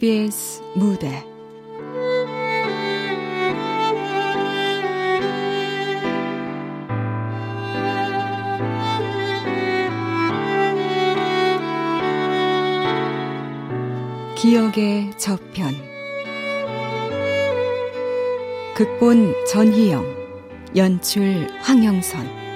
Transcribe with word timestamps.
KBS 0.00 0.62
무대. 0.74 1.22
기억의 14.36 15.10
저편. 15.18 15.74
극본 18.74 19.34
전희영 19.52 20.02
연출 20.76 21.46
황영선 21.60 22.49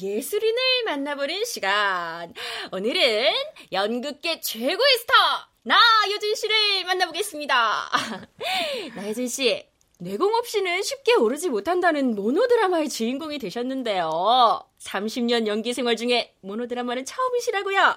예술인을 0.00 0.84
만나보는 0.84 1.44
시간. 1.44 2.34
오늘은 2.72 3.32
연극계 3.72 4.40
최고의 4.40 4.98
스타 4.98 5.50
나여진 5.62 6.34
씨를 6.34 6.84
만나보겠습니다. 6.84 7.90
나여진 8.96 9.28
씨, 9.28 9.66
내공 9.98 10.34
없이는 10.34 10.82
쉽게 10.82 11.14
오르지 11.14 11.50
못한다는 11.50 12.14
모노드라마의 12.14 12.88
주인공이 12.88 13.38
되셨는데요. 13.38 14.62
30년 14.78 15.46
연기 15.46 15.74
생활 15.74 15.96
중에 15.96 16.34
모노드라마는 16.40 17.04
처음이시라고요. 17.04 17.96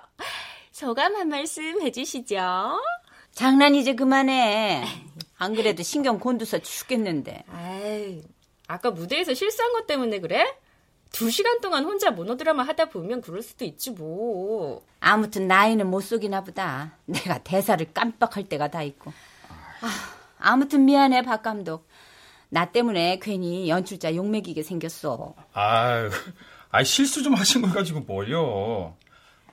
소감 0.71 1.15
한 1.15 1.29
말씀 1.29 1.81
해주시죠. 1.81 2.79
장난 3.31 3.75
이제 3.75 3.95
그만해. 3.95 4.83
안 5.37 5.55
그래도 5.55 5.81
신경 5.83 6.19
곤두서 6.19 6.59
죽겠는데. 6.59 7.45
아이, 7.49 8.21
아까 8.67 8.91
무대에서 8.91 9.33
실수한 9.33 9.71
것 9.73 9.87
때문에 9.87 10.19
그래? 10.19 10.45
두 11.13 11.29
시간 11.29 11.61
동안 11.61 11.85
혼자 11.85 12.09
모노드라마 12.09 12.63
하다 12.63 12.85
보면 12.85 13.21
그럴 13.21 13.43
수도 13.43 13.63
있지 13.65 13.91
뭐. 13.91 14.83
아무튼 14.99 15.47
나이는 15.47 15.87
못 15.87 16.01
속이나 16.01 16.43
보다. 16.43 16.97
내가 17.05 17.37
대사를 17.37 17.85
깜빡할 17.93 18.49
때가 18.49 18.69
다 18.69 18.81
있고. 18.81 19.13
아, 19.81 19.89
아무튼 20.39 20.85
미안해 20.85 21.21
박 21.21 21.43
감독. 21.43 21.87
나 22.49 22.65
때문에 22.71 23.19
괜히 23.21 23.69
연출자 23.69 24.15
욕먹이게 24.15 24.63
생겼어. 24.63 25.35
아유, 25.53 26.09
아 26.71 26.83
실수 26.83 27.21
좀 27.21 27.35
하신 27.35 27.61
걸 27.61 27.71
가지고 27.71 28.01
뭘요? 28.01 28.97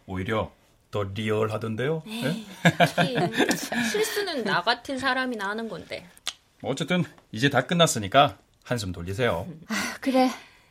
오히려 0.07 0.51
더 0.91 1.03
리얼하던데요. 1.03 2.03
네? 2.07 2.47
실수는 3.93 4.45
나 4.45 4.63
같은 4.63 4.99
사람이나 4.99 5.51
하는 5.51 5.69
건데. 5.69 6.09
어쨌든 6.63 7.05
이제 7.33 7.51
다 7.51 7.67
끝났으니까 7.67 8.39
한숨 8.65 8.93
돌리세요. 8.93 9.47
아, 9.69 9.75
그래. 10.01 10.31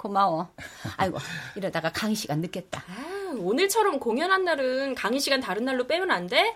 고마워. 0.09 0.47
아이고, 0.95 1.17
이러다가 1.58 1.92
강의 1.92 2.16
시간 2.16 2.39
늦겠다. 2.39 2.81
아, 2.88 3.33
오늘처럼 3.38 4.00
공연한 4.00 4.45
날은 4.45 4.95
강의 4.95 5.19
시간 5.19 5.41
다른 5.41 5.66
날로 5.66 5.88
빼면 5.88 6.09
안 6.09 6.28
돼? 6.28 6.56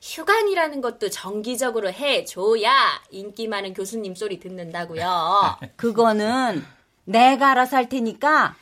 휴관이라는 0.00 0.80
것도 0.80 1.10
정기적으로 1.10 1.90
해줘야 1.92 3.02
인기 3.10 3.48
많은 3.48 3.74
교수님 3.74 4.14
소리 4.14 4.38
듣는다고요. 4.38 5.58
그거는 5.74 6.64
내가 7.04 7.50
알아서 7.50 7.76
할 7.78 7.88
테니까 7.88 8.54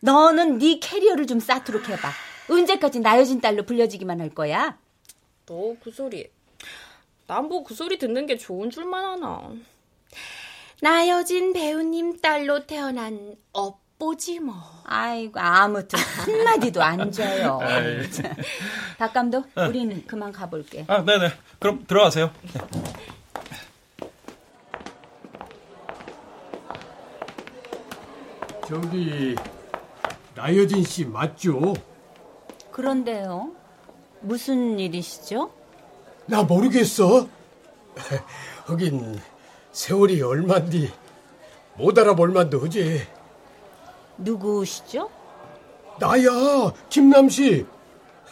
너는 0.00 0.58
네 0.58 0.78
캐리어를 0.78 1.26
좀 1.26 1.40
쌓도록 1.40 1.88
해봐. 1.88 2.10
언제까지 2.50 3.00
나여진 3.00 3.40
딸로 3.40 3.62
불려지기만 3.62 4.20
할 4.20 4.28
거야? 4.34 4.76
너 5.46 5.74
그 5.82 5.90
소리. 5.90 6.30
난 7.26 7.46
뭐 7.48 7.64
그 7.64 7.74
소리 7.74 7.96
듣는 7.98 8.26
게 8.26 8.36
좋은 8.36 8.68
줄만 8.68 9.02
아나. 9.02 9.52
나여진 10.84 11.54
배우님 11.54 12.20
딸로 12.20 12.66
태어난 12.66 13.36
업보지 13.54 14.38
뭐. 14.38 14.54
아이고 14.84 15.40
아무튼 15.40 15.98
한마디도 15.98 16.82
안 16.82 17.10
줘요. 17.10 17.58
박 18.98 19.14
감독, 19.14 19.46
우린 19.56 20.04
그만 20.06 20.30
가볼게. 20.30 20.84
아, 20.86 21.02
네네. 21.02 21.32
그럼 21.58 21.86
들어가세요. 21.86 22.30
저기 28.68 29.34
나여진 30.34 30.84
씨 30.84 31.06
맞죠? 31.06 31.72
그런데요. 32.70 33.52
무슨 34.20 34.78
일이시죠? 34.78 35.50
나 36.26 36.42
모르겠어. 36.42 37.26
하긴 38.66 39.18
세월이 39.74 40.22
얼만디 40.22 40.90
못 41.76 41.98
알아볼 41.98 42.30
만도 42.30 42.64
하지. 42.64 43.06
누구시죠? 44.16 45.10
나야 45.98 46.72
김남씨. 46.88 47.66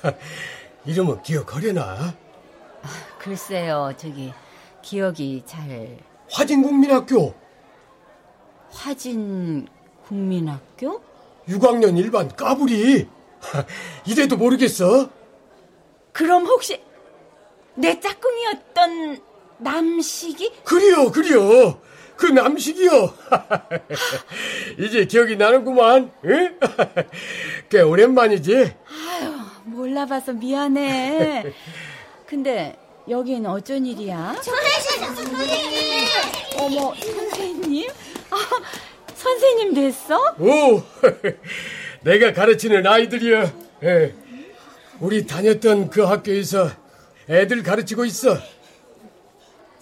이름은 0.86 1.22
기억하려나? 1.22 2.14
아, 2.82 2.88
글쎄요, 3.19 3.92
저기 3.97 4.32
기억이 4.82 5.42
잘. 5.44 5.98
화진국민학교. 6.31 7.34
화진국민학교? 8.70 11.02
6학년 11.48 11.98
일반 11.98 12.28
까불이. 12.28 13.08
이래도 14.06 14.36
모르겠어? 14.36 15.10
그럼 16.12 16.47
혹시 16.47 16.81
내 17.75 17.98
짝꿍이었던 17.98 19.31
남식이? 19.62 20.52
그리요, 20.64 21.10
그리요. 21.10 21.80
그 22.16 22.26
남식이요. 22.26 23.14
이제 24.78 25.04
기억이 25.06 25.36
나는구만. 25.36 26.10
응? 26.24 26.58
꽤 27.68 27.80
오랜만이지. 27.80 28.54
아유, 28.56 29.32
몰라봐서 29.64 30.32
미안해. 30.34 31.52
근데 32.26 32.76
여기는 33.08 33.44
어쩐 33.50 33.84
일이야? 33.84 34.36
선생님! 34.40 36.06
어머, 36.58 36.94
선생님? 36.94 37.90
아, 38.30 38.36
선생님 39.14 39.74
됐어? 39.74 40.34
오, 40.38 40.82
내가 42.02 42.32
가르치는 42.32 42.86
아이들이야. 42.86 43.52
예. 43.84 44.14
우리 45.00 45.26
다녔던 45.26 45.90
그 45.90 46.02
학교에서 46.02 46.70
애들 47.28 47.62
가르치고 47.64 48.04
있어. 48.04 48.38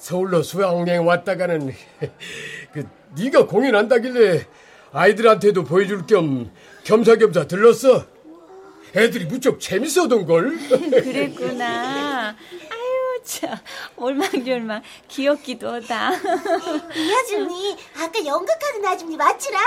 서울로 0.00 0.42
수학여행 0.42 1.06
왔다가는 1.06 1.74
그 2.72 2.88
네가 3.16 3.46
공연한다길래 3.46 4.46
아이들한테도 4.92 5.64
보여줄 5.64 6.06
겸 6.06 6.50
겸사겸사 6.84 7.46
들렀어. 7.46 8.06
애들이 8.96 9.26
무척 9.26 9.60
재밌어던 9.60 10.24
걸. 10.26 10.56
그랬구나. 10.90 12.28
아유 12.30 13.20
참 13.22 13.56
올망졸망 13.96 14.82
귀엽기도 15.06 15.68
하다. 15.74 16.12
이 16.96 17.14
아줌니 17.14 17.76
아까 17.98 18.24
연극하는 18.24 18.84
아줌니 18.86 19.16
맞지라? 19.18 19.58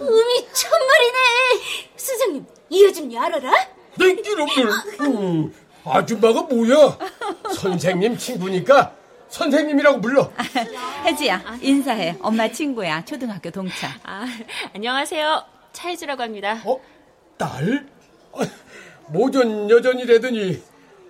음이 0.00 0.48
천말이네. 0.52 1.18
선생님 1.94 2.46
이 2.70 2.86
아줌니 2.86 3.18
알아라? 3.18 3.52
땡기놈들. 3.98 4.68
음, 5.02 5.54
아줌마가 5.84 6.42
뭐야? 6.42 6.98
선생님 7.54 8.16
친구니까 8.16 8.97
선생님이라고 9.28 10.00
불러. 10.00 10.32
혜지야, 11.04 11.42
인사해. 11.60 12.16
엄마 12.20 12.48
친구야. 12.50 13.04
초등학교 13.04 13.50
동창. 13.50 13.90
아, 14.04 14.24
안녕하세요. 14.74 15.44
차혜주라고 15.72 16.22
합니다. 16.22 16.60
어? 16.64 16.80
딸? 17.36 17.86
아, 18.32 18.40
모전 19.08 19.68
여전이라더니 19.70 20.62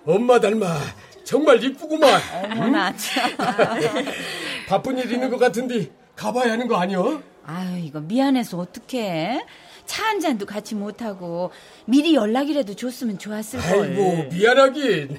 엄마 0.05 0.39
닮아 0.39 0.79
정말 1.23 1.63
이쁘구만. 1.63 2.19
어머나, 2.51 2.93
참. 2.95 3.31
바쁜 4.67 4.97
일 4.97 5.11
있는 5.11 5.29
것 5.29 5.37
같은데 5.37 5.89
가봐야 6.15 6.51
하는 6.53 6.67
거 6.67 6.75
아니여? 6.77 7.21
아유, 7.45 7.79
이거 7.79 7.99
미안해서 8.01 8.57
어떡해. 8.57 9.45
차 9.85 10.03
한 10.05 10.19
잔도 10.19 10.45
같이 10.45 10.75
못하고 10.75 11.49
미리 11.85 12.13
연락이라도 12.13 12.75
줬으면 12.75 13.17
좋았을 13.17 13.59
걸. 13.59 13.81
아이고 13.89 14.27
미안하긴. 14.31 15.17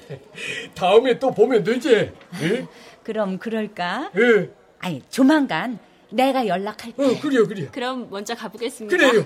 다음에 0.75 1.19
또 1.19 1.31
보면 1.31 1.65
되지. 1.65 2.11
예? 2.41 2.65
그럼 3.03 3.37
그럴까? 3.39 4.11
예. 4.17 4.49
아니 4.79 5.01
조만간 5.09 5.79
내가 6.09 6.45
연락할게. 6.47 7.01
어, 7.01 7.19
그래요, 7.21 7.47
그래요. 7.47 7.69
그럼 7.71 8.09
먼저 8.09 8.35
가보겠습니다. 8.35 8.95
그래요. 8.95 9.23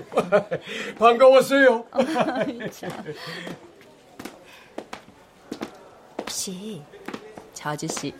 반가웠어요. 0.98 1.84
혹시 6.18 6.82
저 7.52 7.70
아저씨 7.70 8.12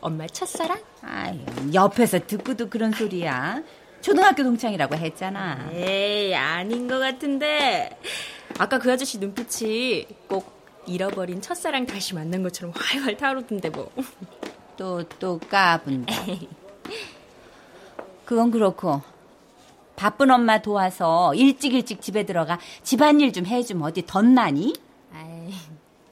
엄마 0.00 0.26
첫사랑? 0.26 0.78
아유, 1.02 1.38
옆에서 1.74 2.18
듣고도 2.26 2.68
그런 2.68 2.92
소리야. 2.92 3.62
초등학교 4.00 4.42
동창이라고 4.44 4.94
했잖아. 4.94 5.70
에이 5.72 6.34
아닌 6.34 6.86
것 6.86 6.98
같은데 6.98 7.98
아까 8.58 8.78
그 8.78 8.92
아저씨 8.92 9.18
눈빛이 9.18 10.06
꼭 10.28 10.56
잃어버린 10.86 11.40
첫사랑 11.40 11.86
다시 11.86 12.14
만난 12.14 12.42
것처럼 12.42 12.72
활활 12.76 13.16
타오르던데 13.16 13.70
뭐. 13.70 13.90
또, 14.78 15.02
또 15.18 15.38
까분데. 15.38 16.14
그건 18.24 18.50
그렇고. 18.50 19.02
바쁜 19.96 20.30
엄마 20.30 20.62
도와서 20.62 21.34
일찍 21.34 21.74
일찍 21.74 22.00
집에 22.00 22.24
들어가 22.24 22.60
집안일 22.84 23.32
좀 23.32 23.44
해주면 23.44 23.82
어디 23.82 24.06
덧나니? 24.06 24.72
아이, 25.12 25.52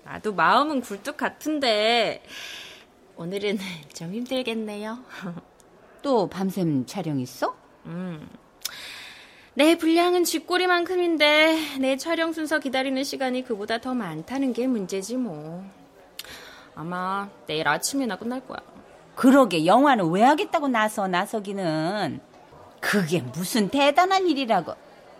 나도 0.03 0.35
마음은 0.35 0.81
굴뚝 0.81 1.17
같은데 1.17 2.25
오늘은 3.17 3.59
좀 3.95 4.13
힘들겠네요. 4.13 4.99
또 6.03 6.29
밤샘 6.29 6.87
촬영 6.87 7.21
있어? 7.21 7.57
음. 7.87 8.29
내 9.55 9.79
분량은 9.79 10.25
쥐꼬리만큼인데 10.25 11.79
내 11.79 11.97
촬영 11.97 12.33
순서 12.33 12.59
기다리는 12.59 13.05
시간이 13.05 13.45
그보다 13.45 13.79
더 13.79 13.95
많다는 13.95 14.53
게 14.53 14.67
문제지 14.67 15.17
뭐. 15.17 15.65
아마 16.77 17.29
내일 17.47 17.67
아침이나 17.67 18.17
끝날 18.17 18.47
거야. 18.47 18.59
그러게 19.15 19.65
영화는 19.65 20.11
왜 20.11 20.23
하겠다고 20.23 20.69
나서 20.69 21.09
나서기는 21.09 22.21
그게 22.81 23.23
무슨 23.23 23.69
대단한 23.71 24.27
일이라고. 24.29 24.75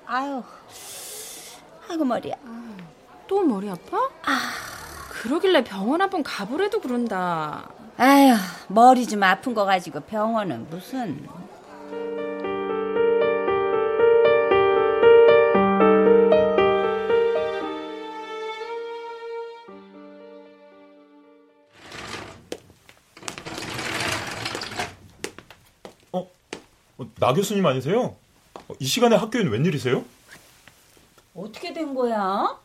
아유, 0.07 0.43
아이고 1.89 2.05
머리야. 2.05 2.35
또 3.27 3.43
머리 3.43 3.71
아파? 3.71 3.97
아, 3.97 4.39
그러길래 5.09 5.65
병원 5.65 6.03
한번 6.03 6.23
가보래도 6.23 6.81
그런다. 6.81 7.71
아유, 7.97 8.35
머리 8.69 9.07
좀 9.07 9.23
아픈 9.23 9.55
거 9.55 9.65
가지고 9.65 10.01
병원은 10.01 10.69
무슨. 10.69 11.27
어, 26.99 27.07
나 27.19 27.33
교수님 27.33 27.65
아니세요? 27.67 28.17
어, 28.69 28.75
이 28.79 28.87
시간에 28.87 29.17
학교엔 29.17 29.49
웬일이세요? 29.49 30.05
어떻게 31.35 31.73
된 31.73 31.95
거야? 31.95 32.59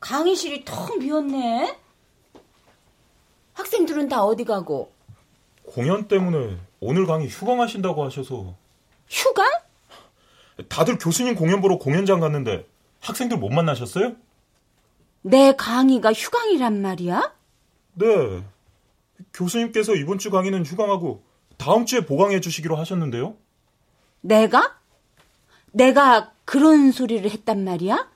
강의실이 0.00 0.64
텅 0.64 0.98
비었네. 0.98 1.78
학생들은 3.54 4.08
다 4.08 4.24
어디 4.24 4.44
가고? 4.44 4.92
공연 5.64 6.08
때문에 6.08 6.58
오늘 6.80 7.06
강의 7.06 7.28
휴강하신다고 7.28 8.04
하셔서 8.04 8.54
휴강? 9.08 9.46
다들 10.68 10.98
교수님 10.98 11.36
공연 11.36 11.60
보러 11.60 11.78
공연장 11.78 12.18
갔는데 12.20 12.66
학생들 13.00 13.36
못 13.38 13.50
만나셨어요? 13.50 14.16
내 15.22 15.54
강의가 15.54 16.12
휴강이란 16.12 16.82
말이야? 16.82 17.32
네. 17.94 18.42
교수님께서 19.32 19.94
이번 19.94 20.18
주 20.18 20.30
강의는 20.30 20.64
휴강하고 20.64 21.22
다음 21.58 21.86
주에 21.86 22.04
보강해 22.04 22.40
주시기로 22.40 22.74
하셨는데요. 22.76 23.36
내가? 24.22 24.78
내가 25.72 26.32
그런 26.44 26.90
소리를 26.92 27.30
했단 27.30 27.64
말이야? 27.64 28.10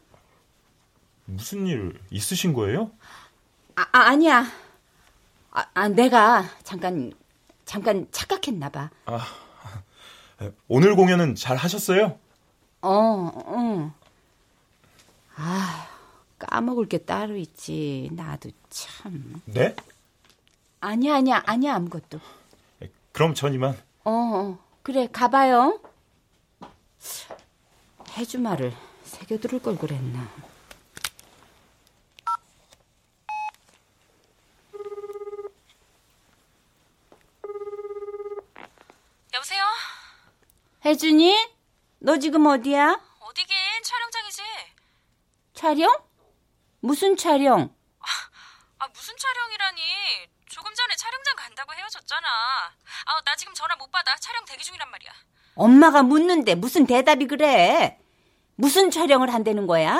무슨 1.27 1.67
일 1.67 2.01
있으신 2.11 2.53
거예요? 2.53 2.91
아, 3.75 3.83
아 3.93 3.99
아니야. 4.09 4.47
아, 5.51 5.67
아, 5.75 5.89
내가 5.89 6.45
잠깐 6.63 7.13
잠깐 7.65 8.07
착각했나 8.11 8.71
봐. 8.71 8.91
아, 9.07 9.27
오늘 10.69 10.95
공연은 10.95 11.35
잘 11.35 11.57
하셨어요? 11.57 12.19
어, 12.83 12.89
어. 12.89 13.95
아, 15.35 15.89
까먹을 16.39 16.87
게 16.87 16.99
따로 16.99 17.37
있지. 17.37 18.11
나도 18.13 18.51
참. 18.71 19.43
네? 19.47 19.75
아니야, 20.81 21.17
아니야, 21.17 21.43
아니야, 21.47 21.75
아무것도. 21.75 22.21
그럼 23.13 23.35
전 23.35 23.55
이만. 23.55 23.73
어, 24.05 24.11
어. 24.11 24.59
그래, 24.83 25.09
가봐요. 25.11 25.81
해주 28.17 28.39
말을 28.41 28.75
새겨들을 29.05 29.61
걸 29.61 29.77
그랬나. 29.77 30.29
여보세요? 39.35 39.65
혜준이? 40.85 41.55
너 41.99 42.19
지금 42.19 42.47
어디야? 42.47 43.01
어디긴 43.21 43.57
촬영장이지. 43.83 44.43
촬영? 45.55 46.05
무슨 46.81 47.17
촬영? 47.17 47.75
아 48.79 48.89
무슨 48.89 49.15
촬영이라니? 49.17 49.83
조금 50.49 50.73
전에 50.75 50.95
촬영장 50.97 51.35
간다고 51.37 51.73
헤어졌잖아. 51.75 52.29
아 53.07 53.23
나 53.25 53.35
지금 53.37 53.53
전화 53.55 53.75
못 53.77 53.91
받아. 53.91 54.15
촬영 54.17 54.45
대기 54.45 54.63
중이란 54.63 54.89
말이야. 54.91 55.11
엄마가 55.57 56.03
묻는데 56.03 56.55
무슨 56.55 56.87
대답이 56.87 57.27
그래? 57.27 57.99
무슨 58.55 58.91
촬영을 58.91 59.33
한다는 59.35 59.67
거야? 59.67 59.91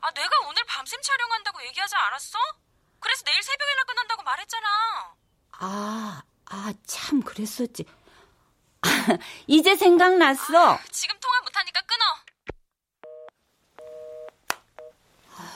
아 0.00 0.10
내가 0.12 0.30
오늘 0.48 0.62
밤샘 0.68 1.00
촬영한다고 1.00 1.64
얘기하지 1.66 1.94
않았어? 1.94 2.38
그래서 3.00 3.22
내일 3.24 3.42
새벽이나 3.42 3.82
끝난다고 3.86 4.22
말했잖아. 4.22 4.66
아, 5.58 6.22
아, 6.46 6.72
참, 6.86 7.22
그랬었지. 7.22 7.84
아, 8.82 8.88
이제 9.46 9.76
생각났어. 9.76 10.78
지금 10.90 11.16
통화 11.20 11.40
못하니까 11.42 11.80
끊어. 11.82 12.04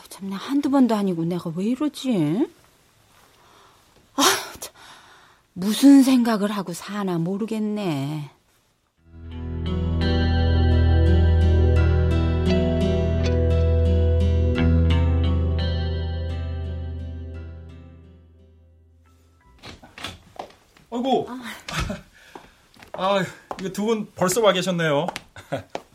참, 0.09 0.31
나 0.31 0.37
한두 0.37 0.71
번도 0.71 0.95
아니고 0.95 1.25
내가 1.25 1.51
왜 1.57 1.65
이러지? 1.67 2.49
아, 4.17 4.23
참, 4.61 4.75
무슨 5.53 6.03
생각을 6.03 6.51
하고 6.53 6.73
사나 6.73 7.19
모르겠네. 7.19 8.31
아이고. 20.99 21.29
아, 22.93 23.25
이거 23.61 23.69
두 23.71 23.87
분 23.87 24.09
벌써 24.15 24.41
와 24.41 24.53
계셨네요. 24.53 25.07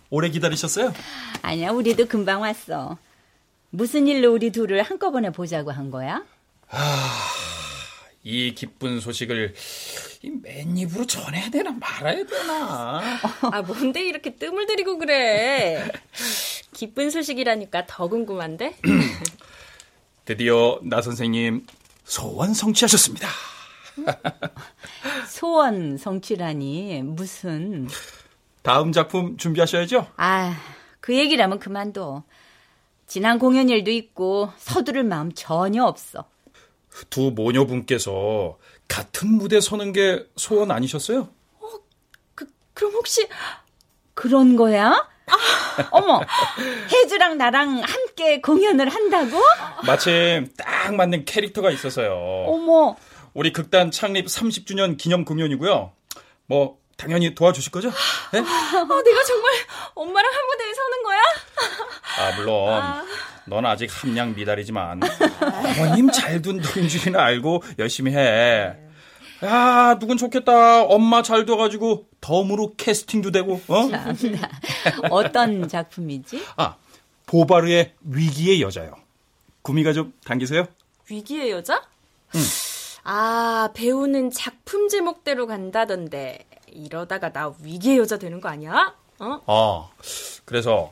오래 0.09 0.29
기다리셨어요? 0.29 0.93
아니야, 1.41 1.71
우리도 1.71 2.07
금방 2.07 2.41
왔어. 2.41 2.97
무슨 3.69 4.07
일로 4.07 4.31
우리 4.33 4.51
둘을 4.51 4.83
한꺼번에 4.83 5.31
보자고 5.31 5.71
한 5.71 5.91
거야? 5.91 6.23
이 8.23 8.53
기쁜 8.55 8.99
소식을 8.99 9.53
이 10.23 10.29
맨 10.41 10.77
입으로 10.77 11.05
전해야 11.05 11.49
되나 11.49 11.71
말아야 11.71 12.23
되나? 12.25 13.19
아, 13.51 13.61
뭔데 13.61 14.01
이렇게 14.07 14.35
뜸을 14.35 14.65
들이고 14.67 14.97
그래? 14.97 15.91
기쁜 16.73 17.09
소식이라니까 17.09 17.85
더 17.87 18.07
궁금한데? 18.07 18.77
드디어 20.25 20.79
나 20.83 21.01
선생님 21.01 21.65
소원 22.05 22.53
성취하셨습니다. 22.53 23.27
소원 25.27 25.97
성취라니, 25.97 27.01
무슨. 27.03 27.87
다음 28.61 28.91
작품 28.91 29.37
준비하셔야죠? 29.37 30.07
아, 30.17 30.55
그 30.99 31.15
얘기라면 31.17 31.59
그만둬. 31.59 32.23
지난 33.07 33.37
공연 33.37 33.69
일도 33.69 33.91
있고 33.91 34.51
서두를 34.57 35.03
마음 35.03 35.31
전혀 35.33 35.83
없어. 35.83 36.25
두 37.09 37.31
모녀분께서 37.35 38.57
같은 38.87 39.29
무대 39.33 39.59
서는 39.59 39.93
게 39.93 40.25
소원 40.35 40.71
아니셨어요? 40.71 41.27
그, 42.35 42.47
그럼 42.73 42.93
혹시 42.93 43.27
그런 44.13 44.55
거야? 44.55 44.91
아, 45.25 45.87
어머, 45.91 46.21
혜주랑 46.91 47.37
나랑 47.37 47.81
함께 47.81 48.41
공연을 48.41 48.89
한다고? 48.89 49.41
마침 49.85 50.49
딱 50.57 50.93
맞는 50.95 51.25
캐릭터가 51.25 51.71
있어서요. 51.71 52.13
어머, 52.47 52.95
우리 53.33 53.51
극단 53.51 53.91
창립 53.91 54.27
30주년 54.27 54.97
기념 54.97 55.25
공연이고요. 55.25 55.91
뭐 56.45 56.77
당연히 56.97 57.33
도와주실 57.33 57.71
거죠? 57.71 57.89
네? 58.31 58.39
아, 58.39 58.43
내가 58.43 59.23
정말 59.23 59.53
엄마랑 59.95 60.31
한 60.31 60.45
무대에 60.45 60.73
서는 60.73 61.03
거야? 61.03 61.19
아 62.19 62.35
물론 62.37 63.07
넌 63.45 63.65
아직 63.65 63.89
함량 63.91 64.35
미달이지만 64.35 65.01
어머님 65.41 66.11
잘둔 66.11 66.61
줄이나 66.61 67.23
알고 67.23 67.63
열심히 67.79 68.11
해. 68.13 68.75
야 69.43 69.97
누군 69.99 70.17
좋겠다. 70.17 70.83
엄마 70.83 71.21
잘 71.23 71.45
둬가지고 71.45 72.07
덤으로 72.21 72.75
캐스팅도 72.77 73.31
되고. 73.31 73.59
어? 73.67 73.89
어떤 75.09 75.67
작품이지? 75.67 76.45
아 76.55 76.75
보바르의 77.25 77.95
위기의 78.03 78.61
여자요. 78.61 78.93
구미가 79.63 79.93
좀 79.93 80.13
당기세요? 80.23 80.67
위기의 81.09 81.51
여자? 81.51 81.81
아, 83.03 83.69
배우는 83.73 84.31
작품 84.31 84.87
제목대로 84.89 85.47
간다던데. 85.47 86.45
이러다가 86.75 87.31
나 87.31 87.53
위기의 87.61 87.99
여자 87.99 88.17
되는 88.17 88.41
거 88.41 88.49
아니야? 88.49 88.95
어? 89.19 89.39
아 89.45 89.89
그래서 90.45 90.91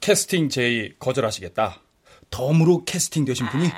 캐스팅 0.00 0.48
제의 0.48 0.94
거절하시겠다. 0.98 1.80
덤으로 2.30 2.84
캐스팅 2.84 3.24
되신 3.24 3.46
분이? 3.48 3.68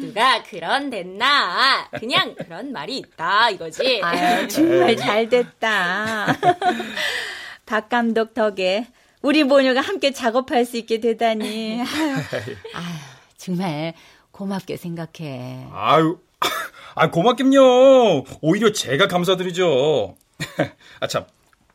누가 0.00 0.42
그런 0.44 0.90
됐나? 0.90 1.88
그냥 1.98 2.34
그런 2.34 2.72
말이 2.72 2.98
있다 2.98 3.50
이거지. 3.50 4.00
아유, 4.02 4.48
정말 4.48 4.96
잘 4.96 5.28
됐다. 5.28 6.26
박 7.66 7.88
감독 7.88 8.34
덕에 8.34 8.86
우리 9.22 9.44
모녀가 9.44 9.80
함께 9.80 10.12
작업할 10.12 10.64
수 10.64 10.76
있게 10.76 11.00
되다니. 11.00 11.80
아유, 11.80 11.86
아유 12.74 12.94
정말 13.36 13.94
고맙게 14.30 14.76
생각해. 14.76 15.66
아유, 15.72 16.18
아 16.94 17.10
고맙긴요. 17.10 17.60
오히려 18.40 18.72
제가 18.72 19.06
감사드리죠. 19.08 20.16
아 21.00 21.06
참, 21.06 21.24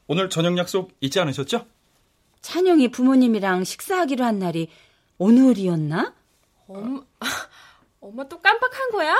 오늘 0.07 0.29
저녁 0.29 0.57
약속 0.57 0.91
잊지 1.01 1.19
않으셨죠? 1.19 1.65
찬영이 2.41 2.89
부모님이랑 2.89 3.63
식사하기로 3.63 4.23
한 4.23 4.39
날이 4.39 4.69
오늘이었나? 5.17 6.13
엄, 6.67 7.05
엄마 7.99 8.27
또 8.27 8.39
깜빡한 8.39 8.91
거야? 8.91 9.15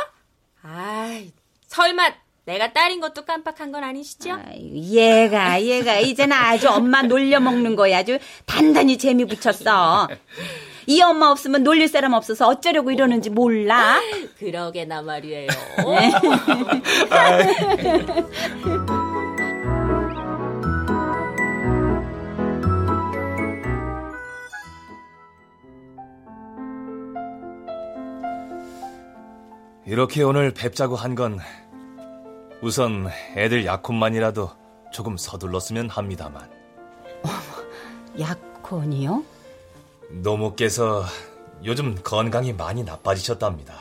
아이, 0.62 1.32
설마 1.68 2.13
내가 2.46 2.72
딸인 2.72 3.01
것도 3.01 3.25
깜빡한 3.25 3.72
건 3.72 3.84
아니시죠? 3.84 4.32
아유, 4.34 4.75
얘가 4.75 5.62
얘가 5.62 6.00
이제는 6.00 6.36
아주 6.36 6.70
엄마 6.70 7.01
놀려먹는 7.01 7.75
거야. 7.75 8.00
아주 8.00 8.20
단단히 8.46 8.98
재미 8.98 9.25
붙였어. 9.25 10.08
이 10.89 11.01
엄마 11.01 11.27
없으면 11.29 11.63
놀릴 11.63 11.89
사람 11.89 12.13
없어서 12.13 12.48
어쩌려고 12.48 12.91
이러는지 12.91 13.29
몰라. 13.29 14.00
그러게나 14.39 15.01
말이에요. 15.01 15.48
이렇게 29.86 30.22
오늘 30.24 30.53
뵙자고 30.53 30.96
한 30.96 31.15
건 31.15 31.39
우선 32.62 33.08
애들 33.36 33.65
약혼만이라도 33.65 34.50
조금 34.91 35.15
서둘렀으면 35.17 35.89
합니다만 35.89 36.50
약혼이요? 38.20 39.24
노모께서 40.10 41.06
요즘 41.64 41.96
건강이 42.04 42.54
많이 42.54 42.84
나빠지셨답니다. 42.84 43.76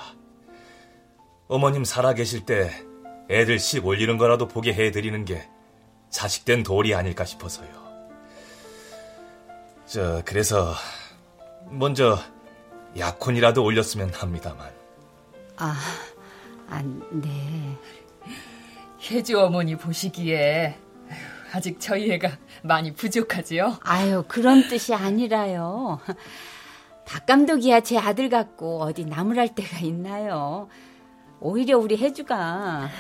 어머님 1.49 1.85
살아계실 1.85 2.45
때 2.45 2.71
애들 3.31 3.59
씩 3.59 3.87
올리는 3.87 4.17
거라도 4.19 4.49
보게 4.49 4.73
해드리는 4.73 5.25
게 5.25 5.49
자식된 6.11 6.63
도리 6.63 6.95
아닐까 6.95 7.25
싶어서요. 7.25 7.87
저 9.87 10.23
그래서 10.25 10.75
먼저 11.71 12.19
약혼이라도 12.99 13.63
올렸으면 13.63 14.13
합니다만. 14.13 14.73
아, 15.57 15.77
아, 16.69 16.83
네. 17.13 17.77
혜주 19.09 19.39
어머니 19.39 19.77
보시기에 19.77 20.77
아직 21.57 21.81
저희 21.81 22.13
애가 22.13 22.37
많이 22.63 22.93
부족하지요? 22.93 23.79
아유, 23.81 24.25
그런 24.29 24.69
뜻이 24.69 24.93
아니라요. 24.93 26.01
박 27.07 27.25
감독이야 27.25 27.81
제 27.81 27.97
아들 27.97 28.29
같고 28.29 28.83
어디 28.83 29.07
나무랄 29.07 29.55
데가 29.55 29.79
있나요? 29.79 30.69
오히려 31.41 31.79
우리 31.79 31.97
혜주가 31.97 32.91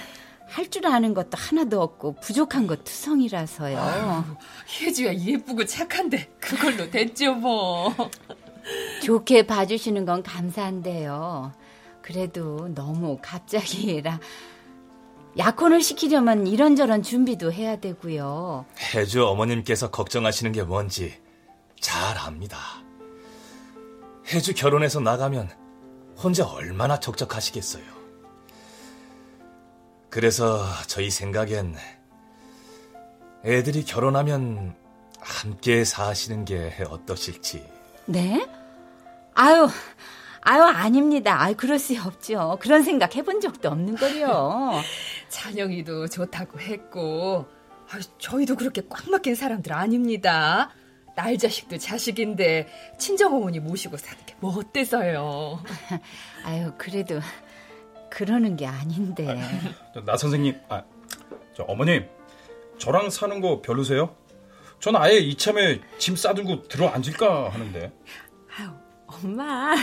할 0.48 0.70
줄 0.70 0.86
아는 0.86 1.12
것도 1.12 1.30
하나도 1.34 1.82
없고 1.82 2.14
부족한 2.20 2.66
것 2.66 2.82
투성이라서요. 2.84 3.78
아유, 3.78 4.22
혜주야 4.80 5.14
예쁘고 5.14 5.66
착한데 5.66 6.30
그걸로 6.40 6.90
됐죠 6.90 7.34
뭐. 7.34 7.92
좋게 9.02 9.46
봐주시는 9.46 10.06
건 10.06 10.22
감사한데요. 10.22 11.52
그래도 12.00 12.72
너무 12.74 13.18
갑자기라 13.20 14.18
약혼을 15.38 15.82
시키려면 15.82 16.46
이런저런 16.46 17.02
준비도 17.02 17.52
해야 17.52 17.76
되고요. 17.78 18.64
혜주 18.94 19.26
어머님께서 19.26 19.90
걱정하시는 19.90 20.52
게 20.52 20.62
뭔지 20.62 21.20
잘 21.80 22.16
압니다. 22.18 22.58
혜주 24.28 24.54
결혼해서 24.54 25.00
나가면 25.00 25.50
혼자 26.16 26.46
얼마나 26.46 26.98
적적하시겠어요. 26.98 27.84
그래서 30.08 30.64
저희 30.86 31.10
생각엔 31.10 31.76
애들이 33.44 33.84
결혼하면 33.84 34.74
함께 35.20 35.84
사시는 35.84 36.46
게 36.46 36.72
어떠실지. 36.88 37.62
네? 38.06 38.48
아유, 39.34 39.68
아유, 40.48 40.62
아닙니다. 40.62 41.42
아유, 41.42 41.54
그럴 41.56 41.78
수 41.80 42.00
없죠. 42.00 42.56
그런 42.60 42.82
생각 42.84 43.16
해본 43.16 43.40
적도 43.40 43.68
없는 43.68 43.96
거요. 43.96 44.80
찬영이도 45.28 46.06
좋다고 46.06 46.60
했고, 46.60 47.46
아유, 47.90 48.00
저희도 48.18 48.54
그렇게 48.54 48.82
꽉 48.88 49.10
막힌 49.10 49.34
사람들 49.34 49.72
아닙니다. 49.72 50.70
딸 51.16 51.36
자식도 51.36 51.78
자식인데, 51.78 52.68
친정 52.98 53.34
어머니 53.34 53.58
모시고 53.58 53.96
사는 53.96 54.24
게 54.24 54.36
뭐 54.38 54.54
어때서요? 54.58 55.62
아유, 56.44 56.72
그래도, 56.78 57.18
그러는 58.10 58.54
게 58.56 58.66
아닌데. 58.66 59.26
아, 59.94 60.00
나 60.04 60.16
선생님, 60.16 60.60
아, 60.68 60.84
저 61.56 61.62
어머님, 61.64 62.06
저랑 62.78 63.08
사는 63.10 63.40
거 63.40 63.62
별로세요? 63.62 64.14
전 64.78 64.94
아예 64.94 65.16
이참에 65.16 65.80
짐 65.98 66.14
싸들고 66.14 66.68
들어 66.68 66.88
앉을까 66.88 67.48
하는데. 67.48 67.90
아유, 68.58 68.68
엄마, 69.06 69.74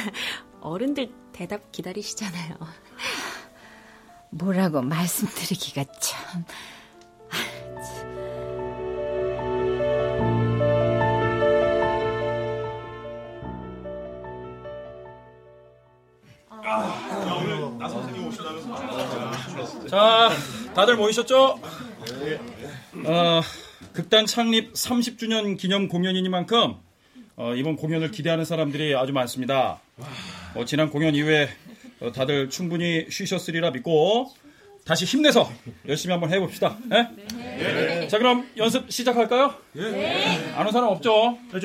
어른들 0.64 1.12
대답 1.34 1.72
기다리시잖아요. 1.72 2.56
뭐라고 4.32 4.82
말씀드리기가 4.82 5.84
참. 6.00 6.46
자, 19.90 20.30
다들 20.74 20.96
모이셨죠? 20.96 21.60
어, 23.06 23.42
극단 23.92 24.26
창립 24.26 24.74
30주년 24.74 25.58
기념 25.58 25.88
공연이니만큼 25.88 26.76
어, 27.36 27.54
이번 27.56 27.76
공연을 27.76 28.12
기대하는 28.12 28.46
사람들이 28.46 28.96
아주 28.96 29.12
많습니다. 29.12 29.82
어, 30.56 30.66
지난 30.66 30.90
공연 30.90 31.16
이후에 31.16 31.50
어, 32.00 32.12
다들 32.12 32.50
충분히 32.50 33.08
쉬셨으리라 33.10 33.72
믿고 33.72 34.34
다시 34.86 35.06
힘내서 35.06 35.50
열심히 35.88 36.12
한번 36.12 36.32
해봅시다. 36.32 36.78
네? 36.86 37.08
네. 37.34 38.08
자 38.10 38.18
그럼 38.18 38.50
연습 38.58 38.92
시작할까요? 38.92 39.56
네. 39.74 40.54
아는 40.56 40.72
사람 40.72 40.90
없죠? 40.90 41.38
저, 41.52 41.60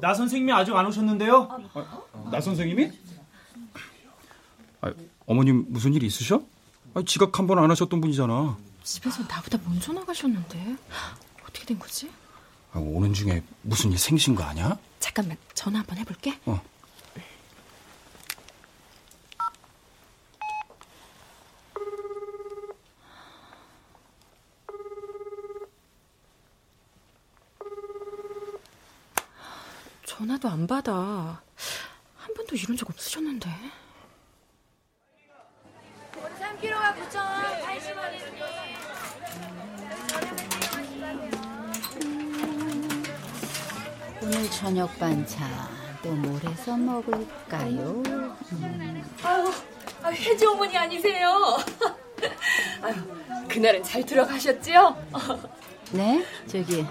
나 0.00 0.14
선생님이 0.14 0.52
아직 0.52 0.74
안 0.74 0.86
오셨는데요? 0.86 1.60
어, 1.74 2.28
나 2.32 2.40
선생님이? 2.40 2.90
아, 4.80 4.92
어머님 5.26 5.66
무슨 5.68 5.92
일 5.94 6.02
있으셔? 6.02 6.42
아, 6.94 7.02
지각 7.06 7.38
한 7.38 7.46
번 7.46 7.58
안 7.58 7.70
하셨던 7.70 8.00
분이잖아. 8.00 8.56
집에서 8.82 9.22
나보다 9.28 9.58
먼저 9.64 9.92
나가셨는데 9.92 10.76
어떻게 11.42 11.66
된 11.66 11.78
거지? 11.78 12.10
아, 12.72 12.78
오는 12.78 13.12
중에 13.12 13.42
무슨 13.62 13.92
일 13.92 13.98
생기신 13.98 14.34
거 14.34 14.42
아니야? 14.44 14.78
잠깐만 14.98 15.36
전화 15.54 15.80
한번 15.80 15.98
해볼게. 15.98 16.38
어. 16.46 16.60
전화도 30.04 30.48
안 30.62 30.66
받아. 30.68 31.42
한 32.14 32.34
번도 32.34 32.54
이런 32.54 32.76
적 32.76 32.88
없으셨는데. 32.88 33.50
3kg가 36.14 36.94
9,000원, 36.94 37.60
80원인데. 37.64 38.42
오늘 44.22 44.50
저녁 44.52 44.96
반찬 45.00 45.50
또뭘 46.00 46.40
해서 46.44 46.76
먹을까요? 46.76 48.00
음. 48.52 49.04
아유, 49.24 49.52
아유, 50.04 50.14
혜지 50.14 50.46
어머니 50.46 50.78
아니세요? 50.78 51.56
아유, 52.82 52.94
그날은 53.48 53.82
잘 53.82 54.06
들어가셨지요? 54.06 54.96
네? 55.90 56.24
저기 56.46 56.86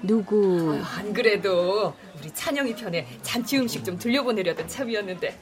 누구? 0.00 0.72
아유, 0.72 0.82
안 0.96 1.12
그래도 1.12 1.94
우리 2.20 2.30
찬영이 2.34 2.74
편에 2.74 3.06
잔치 3.22 3.58
음식 3.58 3.84
좀 3.84 3.98
들려보내려던 3.98 4.68
참이었는데 4.68 5.38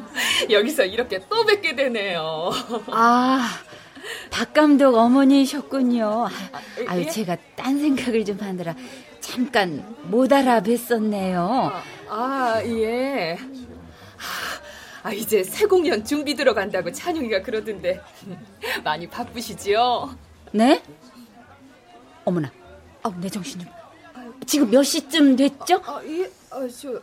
여기서 0.50 0.84
이렇게 0.84 1.20
또 1.28 1.44
뵙게 1.44 1.76
되네요. 1.76 2.50
아, 2.88 3.48
박 4.30 4.54
감독 4.54 4.96
어머니셨군요. 4.96 6.28
아유, 6.88 7.02
예? 7.02 7.08
제가 7.10 7.36
딴 7.54 7.78
생각을 7.78 8.24
좀 8.24 8.38
하느라 8.40 8.74
잠깐 9.20 9.94
못 10.04 10.30
알아뵀었네요. 10.30 11.36
아, 11.38 11.82
아 12.08 12.62
예. 12.64 13.38
아, 15.02 15.12
이제 15.12 15.42
새 15.42 15.66
공연 15.66 16.04
준비 16.04 16.34
들어간다고 16.34 16.92
찬용이가 16.92 17.42
그러던데. 17.42 18.00
많이 18.84 19.08
바쁘시지요? 19.08 20.16
네? 20.52 20.82
어머나. 22.24 22.52
아, 23.02 23.12
내 23.20 23.28
정신 23.28 23.60
좀. 23.60 23.81
지금 24.46 24.70
몇 24.70 24.82
시쯤 24.82 25.36
됐죠? 25.36 25.80
아, 25.86 26.00
예, 26.04 26.30
아, 26.50 26.66
저, 26.80 27.00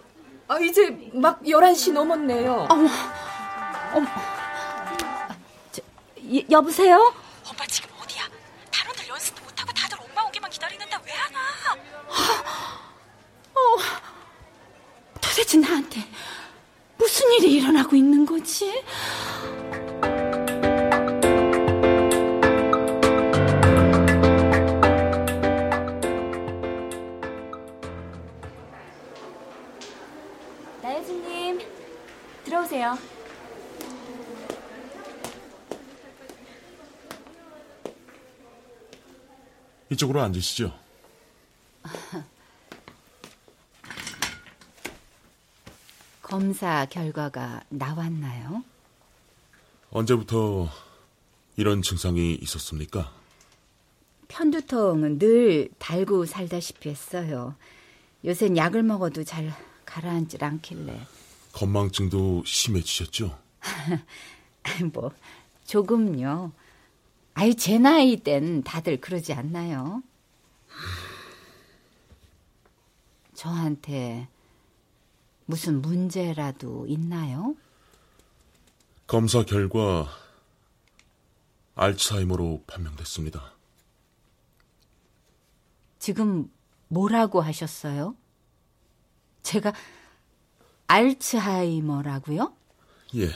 아, 0.47 0.59
이제 0.59 0.89
막 1.13 1.41
11시 1.43 1.93
넘었네요. 1.93 2.67
어머, 2.69 2.89
어머. 3.93 4.07
저, 5.71 5.81
예, 6.31 6.43
여보세요? 6.49 6.95
엄마 7.49 7.65
지금 7.67 7.89
어디야? 8.01 8.23
단원들 8.71 9.07
연습도 9.07 9.43
못하고 9.43 9.71
다들 9.73 9.97
엄마 10.01 10.23
오기만 10.23 10.49
기다리는데 10.49 10.95
왜 11.05 11.11
안 11.13 11.33
와? 11.33 11.73
어, 13.55 13.77
도대체 15.21 15.57
나한테 15.57 16.01
무슨 16.97 17.31
일이 17.33 17.53
일어나고 17.55 17.95
있는 17.95 18.25
거지? 18.25 18.83
이쪽으로 39.99 40.21
앉으시죠. 40.21 40.73
검사 46.21 46.85
결과가 46.85 47.63
나왔나요? 47.69 48.63
언제부터 49.89 50.69
이런 51.57 51.81
증상이 51.81 52.35
있었습니까? 52.35 53.11
편두통은 54.29 55.17
늘 55.19 55.69
달고 55.79 56.25
살다시피 56.25 56.87
했어요. 56.89 57.55
요샌 58.23 58.55
약을 58.55 58.83
먹어도 58.83 59.23
잘 59.25 59.51
가라앉질 59.85 60.43
않길래. 60.43 61.01
건망증도 61.51 62.43
심해지셨죠? 62.45 63.37
뭐, 64.93 65.11
조금요. 65.65 66.51
아유, 67.33 67.55
제 67.55 67.77
나이 67.77 68.17
땐 68.17 68.63
다들 68.63 68.99
그러지 68.99 69.33
않나요? 69.33 70.03
저한테 73.33 74.27
무슨 75.45 75.81
문제라도 75.81 76.85
있나요? 76.87 77.55
검사 79.07 79.43
결과 79.43 80.09
알츠하이머로 81.75 82.63
판명됐습니다. 82.67 83.53
지금 85.97 86.51
뭐라고 86.89 87.41
하셨어요? 87.41 88.15
제가 89.43 89.73
알츠하이머라고요? 90.87 92.53
예, 93.15 93.29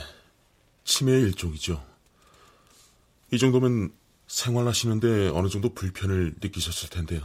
치매의 0.83 1.21
일종이죠. 1.23 1.83
이 3.33 3.39
정도면 3.39 3.91
생활하시는데 4.27 5.29
어느 5.29 5.47
정도 5.49 5.73
불편을 5.73 6.35
느끼셨을 6.39 6.89
텐데요. 6.89 7.21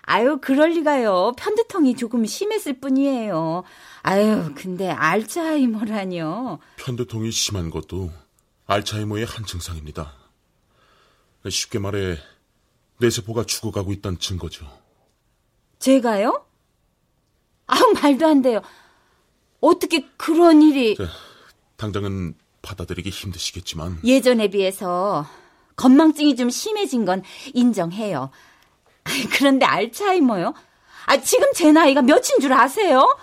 아유, 0.00 0.38
그럴 0.40 0.70
리가요. 0.70 1.34
편두통이 1.36 1.96
조금 1.96 2.24
심했을 2.24 2.80
뿐이에요. 2.80 3.62
아유, 4.02 4.54
근데 4.54 4.88
알츠하이머라뇨. 4.88 6.60
편두통이 6.76 7.30
심한 7.30 7.68
것도 7.68 8.10
알츠하이머의 8.66 9.26
한 9.26 9.44
증상입니다. 9.44 10.14
쉽게 11.46 11.78
말해 11.78 12.16
뇌세포가 12.98 13.44
죽어가고 13.44 13.92
있다는 13.92 14.18
증거죠. 14.18 14.66
제가요? 15.78 16.46
아우, 17.66 17.92
말도 18.02 18.26
안 18.26 18.40
돼요. 18.40 18.62
어떻게 19.60 20.08
그런 20.16 20.62
일이... 20.62 20.96
자, 20.96 21.04
당장은 21.76 22.34
받아들이기 22.62 23.10
힘드시겠지만 23.10 24.00
예전에 24.04 24.48
비해서 24.48 25.26
건망증이 25.76 26.36
좀 26.36 26.48
심해진 26.50 27.04
건 27.04 27.22
인정해요. 27.54 28.30
그런데 29.36 29.66
알츠하이머요? 29.66 30.54
아, 31.06 31.16
지금 31.20 31.52
제 31.54 31.72
나이가 31.72 32.02
몇인 32.02 32.22
줄 32.40 32.52
아세요? 32.52 33.18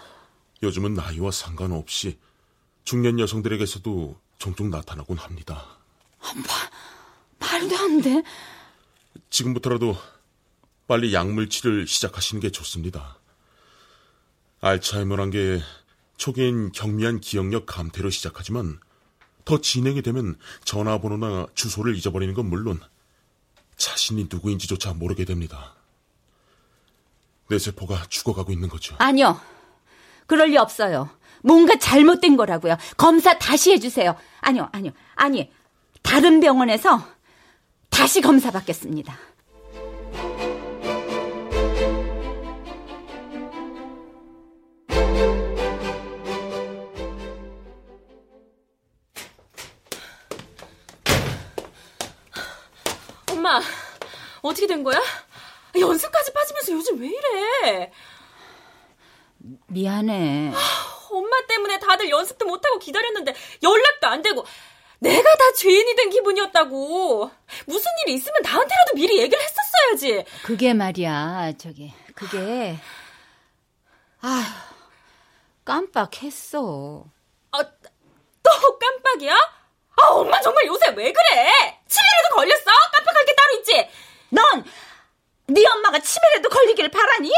요즘은 0.62 0.93
나이와 0.93 1.32
상관없이 1.32 2.19
중년 2.84 3.19
여성들에게서도 3.19 4.19
종종 4.38 4.69
나타나곤 4.69 5.17
합니다. 5.17 5.65
말도 7.39 7.78
안 7.78 8.02
돼. 8.02 8.23
지금부터라도 9.30 9.95
빨리 10.88 11.13
약물 11.13 11.49
치를 11.49 11.88
시작하시는 11.88 12.41
게 12.41 12.52
좋습니다. 12.52 13.17
알츠하이머란 14.62 15.30
게 15.30 15.62
초기엔 16.17 16.73
경미한 16.73 17.21
기억력 17.21 17.65
감퇴로 17.65 18.10
시작하지만 18.10 18.80
더 19.49 19.59
진행이 19.59 20.03
되면 20.03 20.38
전화번호나 20.63 21.47
주소를 21.55 21.95
잊어버리는 21.95 22.31
건 22.35 22.51
물론 22.51 22.79
자신이 23.77 24.27
누구인지조차 24.29 24.93
모르게 24.93 25.25
됩니다. 25.25 25.73
뇌세포가 27.49 28.05
죽어가고 28.09 28.51
있는 28.51 28.69
거죠. 28.69 28.95
아니요. 28.99 29.41
그럴 30.27 30.51
리 30.51 30.57
없어요. 30.57 31.09
뭔가 31.41 31.79
잘못된 31.79 32.38
거라고요. 32.38 32.77
검사 32.95 33.39
다시 33.39 33.71
해주세요. 33.71 34.15
아니요, 34.41 34.69
아니요, 34.71 34.91
아니. 35.15 35.51
다른 36.03 36.41
병원에서 36.41 37.07
다시 37.89 38.21
검사 38.21 38.51
받겠습니다. 38.51 39.17
어떻게 54.59 54.67
된 54.67 54.83
거야? 54.83 55.01
연습까지 55.79 56.33
빠지면서 56.33 56.73
요즘 56.73 56.99
왜 56.99 57.07
이래? 57.07 57.91
미안해. 59.67 60.51
엄마 61.11 61.45
때문에 61.47 61.79
다들 61.79 62.09
연습도 62.09 62.45
못하고 62.45 62.77
기다렸는데 62.77 63.33
연락도 63.63 64.07
안 64.07 64.21
되고 64.21 64.45
내가 64.99 65.35
다 65.35 65.53
죄인이 65.55 65.95
된 65.95 66.09
기분이었다고. 66.09 67.31
무슨 67.65 67.85
일이 68.03 68.15
있으면 68.15 68.41
나한테라도 68.41 68.95
미리 68.95 69.17
얘기를 69.19 69.41
했었어야지. 69.41 70.25
그게 70.43 70.73
말이야, 70.73 71.53
저기, 71.57 71.93
그게. 72.13 72.77
아 74.21 74.65
깜빡했어. 75.63 77.05
아, 77.51 77.63
또 77.63 78.77
깜빡이야? 78.77 79.33
아, 79.35 80.07
엄마 80.09 80.41
정말 80.41 80.65
요새 80.65 80.87
왜 80.89 81.11
그래? 81.13 81.79
치매라도 81.87 82.35
걸렸어? 82.35 82.71
깜빡할 82.91 83.25
게 83.25 83.35
따로 83.35 83.53
있지? 83.59 83.89
넌, 84.29 84.63
네 85.47 85.63
엄마가 85.65 85.99
치매라도 85.99 86.49
걸리기를 86.49 86.89
바라니? 86.91 87.31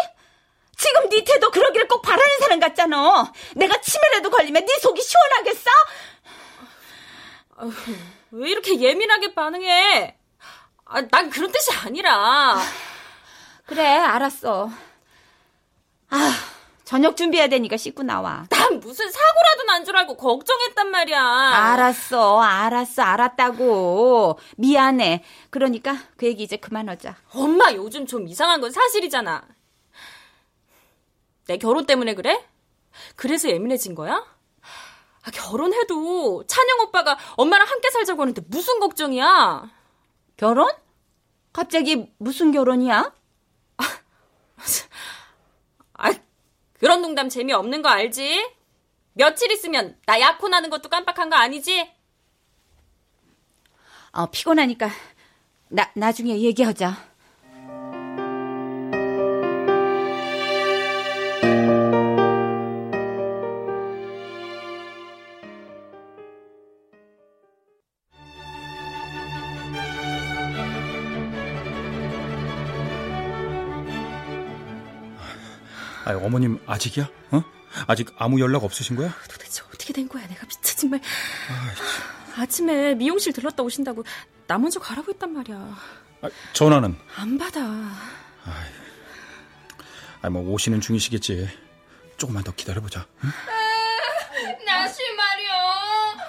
지금 0.78 1.10
네 1.10 1.24
태도 1.24 1.52
그러기를 1.52 1.88
꼭 1.88 2.02
바라는 2.02 2.40
사람 2.40 2.60
같잖아. 2.60 3.32
내가 3.56 3.80
치매라도 3.82 4.30
걸리면 4.30 4.66
네 4.66 4.80
속이 4.80 5.02
시원하겠어? 5.02 5.70
왜 8.32 8.50
이렇게 8.50 8.80
예민하게 8.80 9.36
반응해? 9.36 10.18
아, 10.86 11.02
난 11.10 11.30
그런 11.30 11.52
뜻이 11.52 11.72
아니라. 11.86 12.60
그래, 13.66 13.86
알았어. 13.88 14.70
아, 16.10 16.51
저녁 16.92 17.16
준비해야 17.16 17.48
되니까 17.48 17.78
씻고 17.78 18.04
나와. 18.04 18.46
난 18.50 18.82
무슨 18.82 19.10
사고라도 19.10 19.64
난 19.66 19.86
줄 19.86 19.96
알고 19.96 20.18
걱정했단 20.18 20.92
말이야. 20.92 21.24
알았어, 21.24 22.42
알았어, 22.42 23.02
알았다고. 23.02 24.38
미안해. 24.58 25.24
그러니까 25.50 25.96
그 26.18 26.26
얘기 26.26 26.44
이제 26.44 26.58
그만하자. 26.58 27.16
엄마 27.34 27.72
요즘 27.74 28.06
좀 28.06 28.28
이상한 28.28 28.60
건 28.60 28.72
사실이잖아. 28.72 29.48
내 31.48 31.58
결혼 31.58 31.86
때문에 31.86 32.14
그래? 32.14 32.46
그래서 33.16 33.48
예민해진 33.50 33.96
거야? 33.96 34.26
아, 35.24 35.32
결혼해도 35.32 36.46
찬영 36.46 36.82
오빠가 36.82 37.18
엄마랑 37.38 37.70
함께 37.70 37.90
살자고 37.90 38.22
하는데 38.22 38.42
무슨 38.48 38.82
걱정이야? 38.82 39.70
결혼? 40.36 40.70
갑자기 41.54 42.12
무슨 42.18 42.52
결혼이야? 42.52 43.14
아, 46.82 46.84
그런 46.84 47.02
농담 47.04 47.30
재미없는 47.30 47.84
거 47.84 47.90
알지? 47.90 48.50
며칠 49.14 49.52
있으면 49.52 50.00
나 50.08 50.20
약혼하는 50.20 50.72
것도 50.72 50.90
깜빡한 50.90 51.30
거 51.30 51.36
아니지? 51.36 51.88
어, 54.14 54.26
피곤하니까 54.32 54.90
나 55.70 55.92
나중에 55.94 56.40
얘기하자. 56.42 57.11
아, 76.12 76.18
어머님 76.18 76.60
아직이야? 76.66 77.10
어? 77.32 77.44
아직 77.88 78.14
아무 78.18 78.40
연락 78.42 78.64
없으신 78.64 78.96
거야? 78.98 79.14
도대체 79.30 79.64
어떻게 79.74 79.94
된 79.94 80.08
거야? 80.10 80.28
내가 80.28 80.46
미쳐 80.46 80.76
정말. 80.76 81.00
아, 81.50 82.42
아침에 82.42 82.96
미용실 82.96 83.32
들렀다 83.34 83.64
오신다고 83.64 84.04
나 84.48 84.58
먼저 84.58 84.80
가라고 84.80 85.12
했단 85.12 85.32
말이야. 85.34 85.56
아, 86.22 86.30
전화는? 86.54 86.98
안 87.16 87.38
받아. 87.38 87.62
아, 90.22 90.30
뭐 90.30 90.42
오시는 90.54 90.82
중이시겠지. 90.82 91.50
조금만 92.18 92.44
더 92.44 92.52
기다려보자. 92.54 93.06
응? 93.24 93.30
나시 94.66 95.02
말이요. 95.14 95.52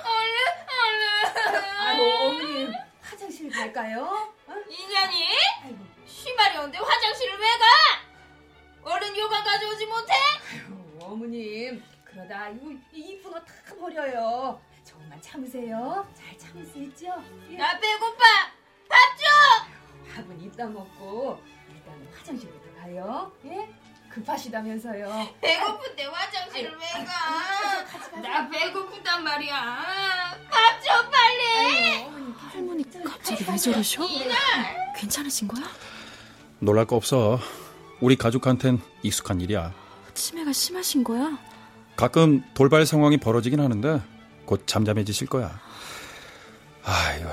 얼른 0.04 0.38
얼른. 0.82 1.64
아이고 1.80 2.04
어머님 2.04 2.72
화장실 3.02 3.50
갈까요? 3.50 4.32
어? 4.46 4.54
이년이? 4.70 5.28
쉬마려운데 6.06 6.78
화장실을 6.78 7.38
왜 7.38 7.46
가? 7.58 7.66
얼른 9.02 9.18
요강 9.18 9.42
가져오지 9.42 9.86
못해? 9.86 10.12
아이고, 10.52 10.98
어머님 11.06 11.82
그러다 12.04 12.50
이거 12.50 12.70
이쁜 12.92 13.32
옷다 13.32 13.74
버려요. 13.80 14.60
조금만 14.84 15.20
참으세요. 15.20 16.06
잘 16.14 16.38
참을 16.38 16.64
수 16.64 16.78
있죠? 16.78 17.06
예. 17.50 17.56
나 17.56 17.78
배고파. 17.80 18.24
밥 18.88 18.96
줘. 19.18 20.14
밥은 20.14 20.40
이따 20.40 20.66
먹고 20.66 21.42
일단 21.68 22.08
화장실부터 22.16 22.80
가요. 22.80 23.32
예? 23.46 23.68
급하시다면서요. 24.08 25.34
배고픈데 25.40 26.04
화장실을 26.04 26.76
왜 26.78 27.04
가? 27.04 28.20
나 28.20 28.48
배고프단 28.48 29.24
말이야. 29.24 30.36
밥 30.48 30.80
줘 30.82 31.10
빨리. 31.10 32.04
할머니 32.52 32.84
갑자기 33.02 33.44
왜 33.50 33.56
저러셔? 33.56 34.06
괜찮으신 34.96 35.48
거야? 35.48 35.64
놀랄 36.60 36.86
거 36.86 36.94
없어. 36.96 37.40
우리 38.02 38.16
가족한텐 38.16 38.80
익숙한 39.04 39.40
일이야. 39.40 39.72
치매가 40.12 40.52
심하신 40.52 41.04
거야? 41.04 41.38
가끔 41.94 42.42
돌발 42.52 42.84
상황이 42.84 43.16
벌어지긴 43.16 43.60
하는데 43.60 44.02
곧 44.44 44.64
잠잠해지실 44.66 45.28
거야. 45.28 45.60
아유, 46.82 47.24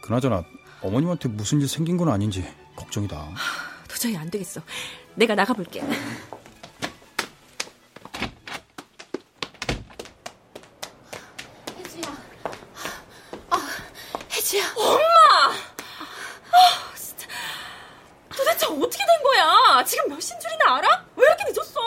그나저나 0.00 0.44
어머님한테 0.80 1.28
무슨 1.28 1.60
일 1.60 1.68
생긴 1.68 1.98
건 1.98 2.08
아닌지 2.08 2.42
걱정이다. 2.74 3.32
도저히 3.86 4.16
안 4.16 4.30
되겠어. 4.30 4.62
내가 5.14 5.34
나가볼게. 5.34 5.82
혜주야. 11.78 12.16
아, 13.50 13.68
혜주야. 14.32 14.72
엄마! 14.76 15.54
아, 16.52 16.94
진짜. 16.96 17.26
도대체 18.30 18.66
어떻게 18.66 18.98
된 18.98 19.22
거야? 19.24 19.84
지금 19.84 20.08
몇 20.08 20.20
신줄이나 20.20 20.53
알아? 20.66 21.04
왜 21.16 21.24
이렇게 21.26 21.44
늦었어? 21.50 21.80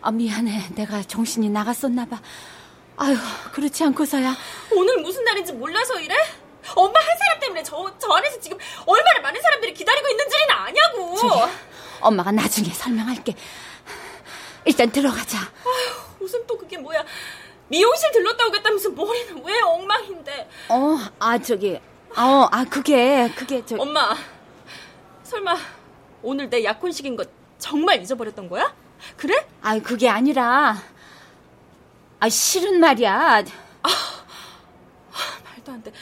아, 0.00 0.10
미안해. 0.10 0.74
내가 0.74 1.02
정신이 1.02 1.48
나갔었나 1.50 2.06
봐. 2.06 2.20
아유, 2.96 3.16
그렇지 3.52 3.84
않고서야. 3.84 4.34
오늘 4.72 4.98
무슨 4.98 5.24
날인지 5.24 5.52
몰라서 5.52 5.98
이래? 6.00 6.14
엄마 6.74 6.98
한 7.00 7.18
사람 7.18 7.40
때문에 7.40 7.62
저, 7.62 7.90
저 7.98 8.12
안에서 8.12 8.40
지금 8.40 8.58
얼마나 8.86 9.20
많은 9.20 9.40
사람들이 9.40 9.72
기다리고 9.74 10.08
있는 10.08 10.24
줄이나 10.28 10.64
아냐고. 10.64 11.16
저기, 11.16 11.52
엄마가 12.00 12.30
나중에 12.32 12.68
설명할게. 12.70 13.34
일단 14.64 14.90
들어가자. 14.90 15.38
아휴, 15.38 16.16
무슨 16.20 16.46
또 16.46 16.58
그게 16.58 16.76
뭐야. 16.76 17.02
미용실 17.68 18.10
들렀다 18.12 18.46
오겠다면서 18.46 18.90
머리는 18.90 19.42
왜 19.44 19.60
엉망인데. 19.60 20.50
어, 20.68 20.98
아, 21.18 21.38
저기, 21.38 21.80
어, 22.16 22.48
아, 22.50 22.64
그게, 22.64 23.30
그게, 23.36 23.64
저. 23.64 23.76
엄마, 23.78 24.14
설마 25.22 25.56
오늘 26.22 26.50
내 26.50 26.64
약혼식인 26.64 27.16
거 27.16 27.24
정말 27.58 28.00
잊어버렸던 28.02 28.48
거야? 28.48 28.74
그래? 29.16 29.46
아, 29.62 29.78
그게 29.78 30.08
아니라, 30.08 30.76
아, 32.20 32.28
싫은 32.28 32.80
말이야. 32.80 33.44
아, 33.82 33.88
말도 35.44 35.72
안 35.72 35.82
돼. 35.82 35.92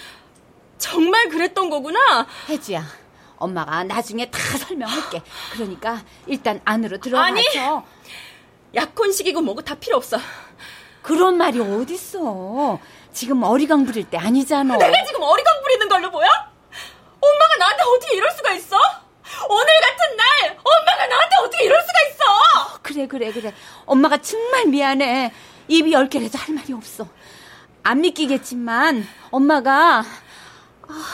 정말 0.78 1.28
그랬던 1.28 1.68
거구나? 1.68 2.26
혜지야, 2.48 2.84
엄마가 3.36 3.84
나중에 3.84 4.30
다 4.30 4.38
설명할게. 4.58 5.22
그러니까 5.52 6.02
일단 6.26 6.60
안으로 6.64 6.98
들어가서. 6.98 7.26
아니, 7.26 7.42
약혼식이고 8.74 9.40
뭐고 9.42 9.62
다 9.62 9.74
필요 9.74 9.96
없어. 9.96 10.18
그런 11.02 11.36
말이 11.36 11.60
어딨어. 11.60 12.78
지금 13.12 13.42
어리광 13.42 13.84
부릴 13.86 14.04
때 14.10 14.18
아니잖아. 14.18 14.76
내가 14.76 15.04
지금 15.04 15.22
어리광 15.22 15.62
부리는 15.62 15.88
걸로 15.88 16.10
보여? 16.10 16.26
엄마가 17.20 17.56
나한테 17.58 17.82
어떻게 17.84 18.16
이럴 18.16 18.30
수가 18.32 18.52
있어? 18.54 18.76
오늘 19.48 19.66
같은 19.80 20.16
날 20.16 20.58
엄마가 20.62 21.06
나한테 21.06 21.36
어떻게 21.42 21.64
이럴 21.64 21.80
수가 21.80 21.92
있어? 22.10 22.78
그래 22.82 23.06
그래 23.06 23.32
그래. 23.32 23.54
엄마가 23.84 24.18
정말 24.18 24.66
미안해. 24.66 25.32
입이 25.68 25.92
열 25.92 26.08
개라도 26.08 26.38
할 26.38 26.54
말이 26.54 26.72
없어. 26.72 27.08
안 27.82 28.00
믿기겠지만 28.00 29.06
엄마가 29.30 30.04
아, 30.88 31.04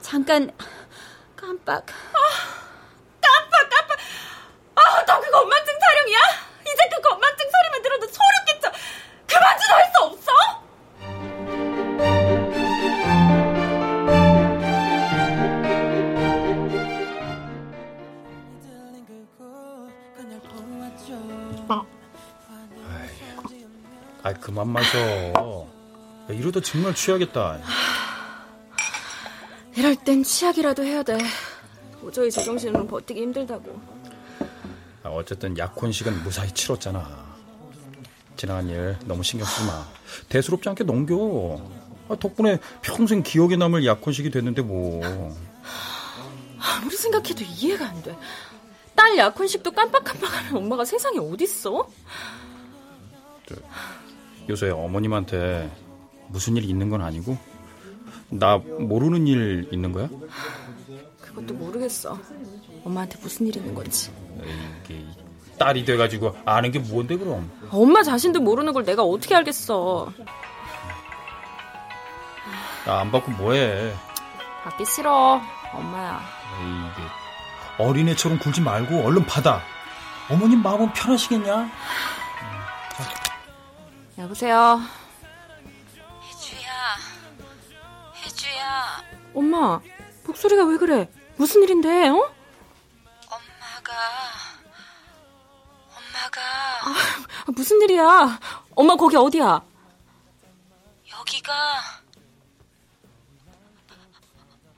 잠깐 0.00 0.50
깜빡. 1.36 1.86
아, 2.12 2.18
깜빡 3.20 3.70
깜빡. 3.70 3.98
아, 4.74 5.04
너 5.04 5.20
그거 5.20 5.40
엄마증 5.40 5.66
촬영이야? 5.80 6.18
이제 6.62 6.88
그 6.94 7.00
건망증 7.00 7.46
소리만 7.50 7.82
들어도 7.82 8.06
소름 8.06 8.44
끼쳐. 8.46 8.70
그만 9.26 9.58
좀 9.58 9.70
할 9.76 9.92
수 9.92 10.02
없어? 10.04 10.59
그만 24.40 24.68
마셔. 24.68 24.98
야, 24.98 25.32
이러다 26.28 26.60
정말 26.60 26.94
취하겠다. 26.94 27.60
이럴 29.76 29.96
땐 29.96 30.22
치약이라도 30.22 30.82
해야 30.82 31.02
돼. 31.02 31.18
도저히 32.00 32.30
제정신으로 32.30 32.86
버티기 32.86 33.20
힘들다고. 33.20 33.80
아, 35.02 35.08
어쨌든 35.08 35.56
약혼식은 35.56 36.22
무사히 36.22 36.50
치렀잖아. 36.52 37.30
지나간 38.36 38.68
일 38.68 38.96
너무 39.04 39.22
신경 39.22 39.46
쓰지 39.46 39.66
마. 39.66 39.86
대수롭지 40.28 40.68
않게 40.68 40.84
넘겨. 40.84 41.60
아, 42.08 42.16
덕분에 42.16 42.58
평생 42.82 43.22
기억에 43.22 43.56
남을 43.56 43.84
약혼식이 43.84 44.30
됐는데 44.30 44.62
뭐. 44.62 45.02
아무리 46.58 46.96
생각해도 46.96 47.42
이해가 47.44 47.86
안 47.86 48.02
돼. 48.02 48.16
딸 48.94 49.16
약혼식도 49.16 49.70
깜빡깜빡하는 49.70 50.56
엄마가 50.56 50.84
세상에 50.84 51.18
어딨어? 51.18 51.86
요새 54.50 54.68
어머님한테 54.70 55.70
무슨 56.28 56.56
일 56.56 56.64
있는 56.68 56.90
건 56.90 57.02
아니고 57.02 57.38
나 58.30 58.56
모르는 58.58 59.26
일 59.28 59.68
있는 59.72 59.92
거야? 59.92 60.08
그것도 61.20 61.54
모르겠어. 61.54 62.18
엄마한테 62.84 63.16
무슨 63.22 63.46
일 63.46 63.56
있는 63.56 63.72
건지. 63.74 64.10
이게 64.84 65.04
딸이 65.58 65.84
돼가지고 65.84 66.36
아는 66.44 66.72
게 66.72 66.80
뭔데 66.80 67.16
그럼? 67.16 67.48
엄마 67.70 68.02
자신도 68.02 68.40
모르는 68.40 68.72
걸 68.72 68.84
내가 68.84 69.04
어떻게 69.04 69.34
알겠어. 69.36 70.12
나 72.86 73.00
안 73.00 73.12
받고 73.12 73.30
뭐해? 73.32 73.92
받기 74.64 74.84
싫어. 74.84 75.40
엄마야. 75.72 76.20
이게 76.60 77.82
어린애처럼 77.84 78.38
굴지 78.40 78.60
말고 78.62 79.02
얼른 79.06 79.26
받아. 79.26 79.60
어머님 80.28 80.60
마음은 80.62 80.92
편하시겠냐? 80.92 81.70
여보세요. 84.20 84.80
혜주야, 86.22 86.96
혜주야. 88.16 89.02
엄마, 89.34 89.80
목소리가 90.26 90.64
왜 90.64 90.76
그래? 90.76 91.10
무슨 91.36 91.62
일인데, 91.62 92.08
어? 92.08 92.30
엄마가, 93.30 93.92
엄마가. 95.96 96.40
아, 96.82 96.94
무슨 97.54 97.80
일이야? 97.80 98.38
엄마 98.76 98.94
거기 98.96 99.16
어디야? 99.16 99.62
여기가 101.18 101.52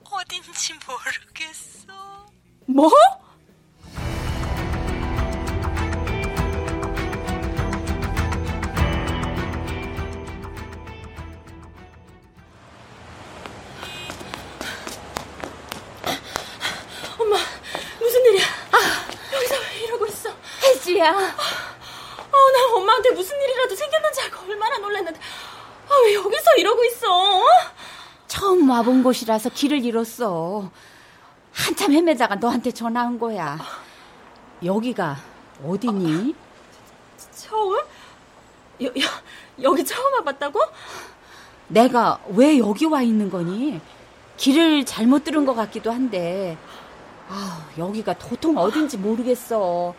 어딘지 0.09 0.73
모르겠어. 0.87 1.93
뭐? 2.65 2.89
혜지야. 21.03 21.11
어, 21.11 22.51
나 22.51 22.75
엄마한테 22.75 23.11
무슨 23.11 23.39
일이라도 23.41 23.75
생겼는지 23.75 24.21
알고 24.21 24.49
얼마나 24.49 24.77
놀랐는데. 24.77 25.19
아, 25.89 25.93
왜 26.05 26.13
여기서 26.15 26.55
이러고 26.57 26.83
있어? 26.85 27.07
어? 27.13 27.43
처음 28.27 28.69
와본 28.69 29.03
곳이라서 29.03 29.49
길을 29.49 29.83
잃었어. 29.83 30.71
한참 31.51 31.91
헤매다가 31.91 32.35
너한테 32.35 32.71
전화한 32.71 33.19
거야. 33.19 33.59
여기가 34.63 35.17
어디니? 35.63 36.33
처음? 37.35 37.77
여, 38.81 38.87
여, 38.87 39.07
여기 39.61 39.85
처음 39.85 40.13
와봤다고? 40.13 40.59
내가 41.67 42.19
왜 42.29 42.57
여기 42.57 42.85
와 42.85 43.01
있는 43.01 43.29
거니? 43.29 43.79
길을 44.37 44.85
잘못 44.85 45.23
들은 45.23 45.45
것 45.45 45.53
같기도 45.53 45.91
한데, 45.91 46.57
아 47.29 47.67
여기가 47.77 48.17
도통 48.17 48.57
어딘지 48.57 48.97
모르겠어. 48.97 49.93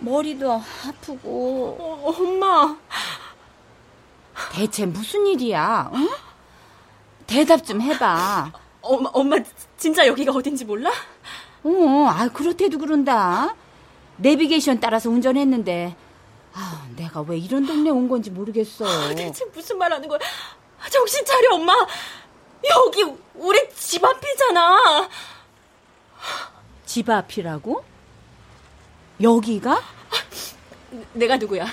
머리도 0.00 0.50
아프고. 0.52 1.76
어, 1.78 2.14
엄마. 2.18 2.76
대체 4.52 4.86
무슨 4.86 5.26
일이야? 5.26 5.90
응? 5.94 6.08
대답 7.26 7.64
좀 7.64 7.80
해봐. 7.80 8.50
엄마, 8.80 9.10
엄마 9.12 9.36
진짜 9.76 10.06
여기가 10.06 10.32
어딘지 10.32 10.64
몰라? 10.64 10.90
어, 11.62 12.06
아 12.08 12.28
그렇대도 12.28 12.78
그런다. 12.78 13.54
내비게이션 14.16 14.80
따라서 14.80 15.08
운전했는데, 15.10 15.94
아 16.54 16.86
내가 16.96 17.20
왜 17.22 17.38
이런 17.38 17.66
동네 17.66 17.90
온 17.90 18.08
건지 18.08 18.30
모르겠어. 18.30 18.86
아, 18.86 19.14
대체 19.14 19.44
무슨 19.54 19.78
말 19.78 19.92
하는 19.92 20.08
거야? 20.08 20.18
정신 20.90 21.24
차려, 21.24 21.54
엄마. 21.54 21.74
여기 22.68 23.04
우리 23.34 23.68
집 23.74 24.04
앞이잖아. 24.04 25.08
집 26.86 27.08
앞이라고? 27.08 27.84
여기가? 29.22 29.82
내가 31.12 31.36
누구야? 31.36 31.66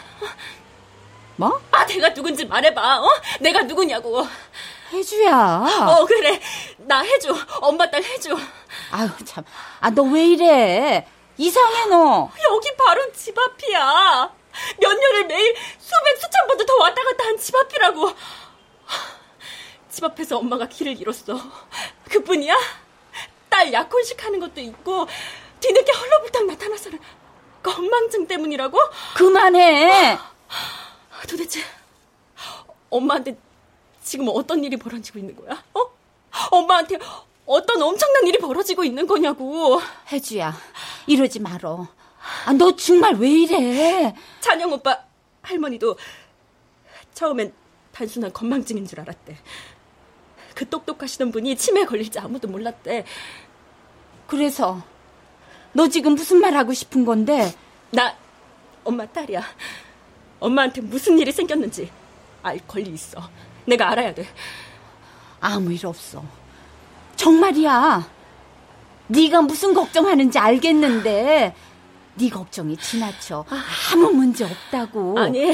뭐? 1.38 1.62
아, 1.72 1.86
내가 1.86 2.14
누군지 2.14 2.46
말해봐. 2.46 3.00
어? 3.02 3.08
내가 3.40 3.62
누구냐고. 3.64 4.28
혜주야. 4.92 5.66
어, 5.88 6.06
그래. 6.06 6.40
나 6.78 7.02
혜주. 7.04 7.34
엄마 7.62 7.90
딸 7.90 8.04
혜주. 8.04 8.36
아유, 8.92 9.10
참. 9.26 9.44
아, 9.80 9.90
너 9.92 10.04
왜 10.04 10.26
이래? 10.28 11.08
이상해, 11.38 11.86
너. 11.86 12.32
여기 12.52 12.76
바로 12.76 13.12
집 13.14 13.38
앞이야. 13.38 14.34
몇 14.82 14.94
년을 14.94 15.28
매일 15.28 15.56
수백, 15.78 16.18
수천 16.18 16.48
번도 16.48 16.66
더 16.66 16.76
왔다 16.78 17.04
갔다 17.04 17.26
한 17.26 17.38
집 17.38 17.56
앞이라고. 17.56 18.12
집 19.90 20.04
앞에서 20.04 20.38
엄마가 20.40 20.68
길을 20.68 21.00
잃었어. 21.00 21.40
그뿐이야? 22.10 22.56
딸 23.50 23.72
약혼식 23.72 24.24
하는 24.24 24.40
것도 24.40 24.60
있고, 24.62 25.08
뒤늦게 25.60 25.92
헐렁불탕 25.92 26.48
나타나서는 26.48 27.00
건망증 27.68 28.28
때문이라고? 28.28 28.78
그만해! 29.16 30.18
도대체, 31.28 31.62
엄마한테 32.90 33.38
지금 34.04 34.28
어떤 34.30 34.64
일이 34.64 34.78
벌어지고 34.78 35.20
있는 35.20 35.36
거야? 35.36 35.62
어? 35.74 35.92
엄마한테 36.52 36.98
어떤 37.46 37.82
엄청난 37.82 38.26
일이 38.28 38.38
벌어지고 38.40 38.84
있는 38.84 39.08
거냐고. 39.08 39.82
혜주야, 40.12 40.56
이러지 41.08 41.40
말어. 41.40 41.88
아, 42.46 42.54
너 42.54 42.76
정말 42.76 43.16
왜 43.16 43.30
이래? 43.30 44.16
찬영 44.40 44.72
오빠 44.72 45.00
할머니도 45.42 45.98
처음엔 47.14 47.54
단순한 47.92 48.32
건망증인 48.34 48.86
줄 48.86 49.00
알았대. 49.02 49.38
그 50.56 50.68
똑똑하시던 50.70 51.32
분이 51.32 51.56
치매에 51.56 51.86
걸릴지 51.86 52.20
아무도 52.20 52.48
몰랐대. 52.48 53.06
그래서 54.28 54.82
너 55.78 55.88
지금 55.88 56.16
무슨 56.16 56.42
말 56.42 56.56
하고 56.56 56.74
싶은 56.74 57.06
건데? 57.06 57.54
나 57.92 58.16
엄마 58.84 59.06
딸이야. 59.06 59.44
엄마한테 60.40 60.82
무슨 60.82 61.20
일이 61.20 61.32
생겼는지 61.32 61.92
알 62.42 62.60
권리 62.68 62.90
있어. 62.90 63.22
내가 63.66 63.92
알아야 63.92 64.12
돼. 64.12 64.26
아무 65.40 65.72
일 65.72 65.86
없어. 65.86 66.24
정말이야. 67.16 68.10
네가 69.06 69.44
무슨 69.44 69.76
걱정하는지 69.76 70.40
알겠는데 70.40 71.56
네 72.16 72.30
걱정이 72.32 72.76
지나쳐. 72.78 73.46
아무 73.94 74.10
문제 74.14 74.46
없다고. 74.46 75.20
아니, 75.20 75.54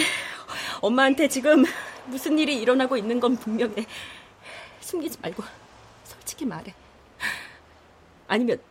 엄마한테 0.80 1.28
지금 1.28 1.66
무슨 2.06 2.40
일이 2.40 2.62
일어나고 2.62 2.96
있는 2.96 3.20
건 3.20 3.36
분명해. 3.36 3.86
숨기지 4.80 5.18
말고 5.22 5.44
솔직히 6.06 6.46
말해. 6.46 6.74
아니면 8.30 8.62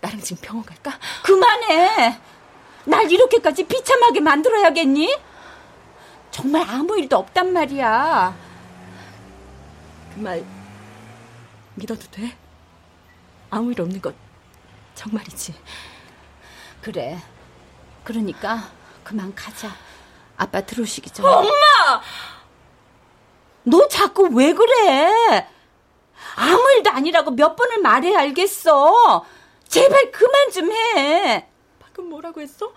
나랑 0.00 0.20
지금 0.20 0.40
병원 0.42 0.64
갈까? 0.64 0.98
그만해. 1.22 2.18
날 2.84 3.10
이렇게까지 3.10 3.64
비참하게 3.66 4.20
만들어야겠니? 4.20 5.18
정말 6.30 6.68
아무 6.68 6.98
일도 6.98 7.16
없단 7.16 7.52
말이야. 7.52 8.34
그 10.14 10.20
말 10.20 10.44
믿어도 11.76 12.02
돼? 12.10 12.36
아무 13.50 13.72
일 13.72 13.80
없는 13.80 14.00
것 14.00 14.14
정말이지. 14.94 15.54
그래. 16.82 17.18
그러니까 18.04 18.68
그만 19.02 19.34
가자. 19.34 19.70
아빠 20.36 20.60
들어오시기 20.60 21.10
전에. 21.10 21.28
엄마! 21.28 21.50
너 23.64 23.88
자꾸 23.88 24.28
왜 24.32 24.52
그래? 24.52 25.48
아무 26.36 26.70
일도 26.76 26.90
아니라고 26.90 27.30
몇 27.32 27.56
번을 27.56 27.80
말해야 27.80 28.20
알겠어. 28.20 29.24
제발 29.74 30.12
그만 30.12 30.50
좀 30.52 30.70
해. 30.70 31.48
방금 31.80 32.08
뭐라고 32.08 32.40
했어? 32.40 32.72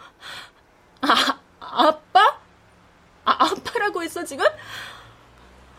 아, 1.02 1.40
아빠? 1.60 2.40
아, 3.24 3.46
아빠라고 3.46 4.02
했어, 4.02 4.24
지금? 4.24 4.44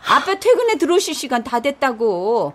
아빠 0.07 0.39
퇴근에 0.39 0.77
들어오실 0.77 1.13
시간 1.13 1.43
다 1.43 1.59
됐다고. 1.59 2.53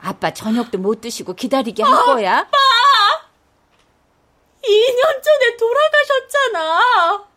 아빠 0.00 0.32
저녁도 0.32 0.78
못 0.78 1.00
드시고 1.00 1.34
기다리게 1.34 1.84
할 1.84 2.04
거야. 2.04 2.38
아빠! 2.38 2.58
2년 4.64 5.22
전에 5.22 5.56
돌아가셨잖아. 5.56 7.27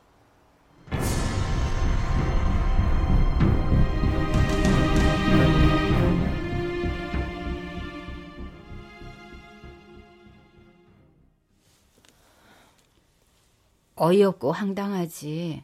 어이없고 14.03 14.51
황당하지. 14.51 15.63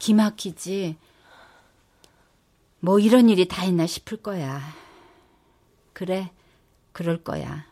기막히지. 0.00 0.96
뭐 2.80 2.98
이런 2.98 3.28
일이 3.28 3.46
다 3.46 3.64
있나 3.64 3.86
싶을 3.86 4.16
거야. 4.16 4.60
그래, 5.92 6.32
그럴 6.90 7.22
거야. 7.22 7.64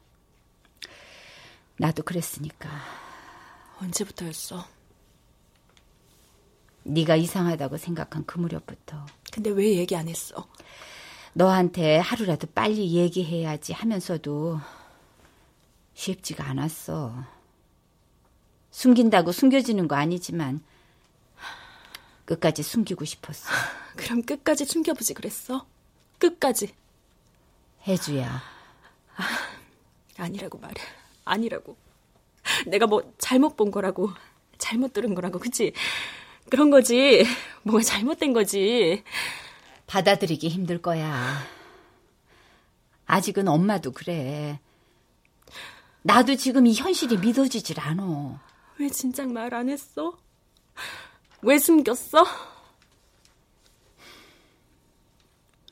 나도 1.79 2.05
그랬으니까. 2.05 2.71
언제부터였어? 3.81 4.65
네가 6.85 7.17
이상하다고 7.17 7.77
생각한 7.77 8.27
그 8.27 8.39
무렵부터. 8.39 9.05
근데 9.33 9.51
왜 9.51 9.75
얘기 9.75 9.97
안 9.97 10.07
했어? 10.07 10.47
너한테 11.33 11.99
하루라도 11.99 12.47
빨리 12.55 12.95
얘기해야지 12.95 13.73
하면서도 13.73 14.61
쉽지가 15.95 16.45
않았어. 16.45 17.34
숨긴다고 18.75 19.31
숨겨지는 19.31 19.87
거 19.87 19.95
아니지만 19.95 20.61
끝까지 22.25 22.65
숨기고 22.65 23.05
싶었어. 23.05 23.49
그럼 23.95 24.23
끝까지 24.23 24.65
숨겨보지 24.65 25.15
그랬어? 25.15 25.65
끝까지. 26.19 26.75
혜주야. 27.87 28.43
아, 29.17 29.25
아니라고 30.19 30.59
말해. 30.59 30.75
아니라고. 31.25 31.77
내가 32.67 32.89
뭐 32.89 33.15
잘못 33.17 33.57
본 33.57 33.71
거라고. 33.71 34.11
잘못 34.59 34.93
들은 34.93 35.15
거라고. 35.15 35.39
그치? 35.39 35.73
그런 36.51 36.71
거지. 36.71 37.25
뭐가 37.63 37.81
잘못된 37.85 38.33
거지. 38.33 39.05
받아들이기 39.87 40.49
힘들 40.49 40.83
거야. 40.83 41.39
아직은 43.07 43.47
엄마도 43.47 43.93
그래. 43.93 44.59
나도 46.03 46.35
지금 46.35 46.67
이 46.67 46.75
현실이 46.75 47.19
믿어지질 47.19 47.79
않어. 47.79 48.41
왜 48.79 48.89
진작 48.89 49.31
말 49.33 49.55
안 49.55 49.69
했어? 49.69 50.19
왜 51.43 51.59
숨겼어? 51.59 52.25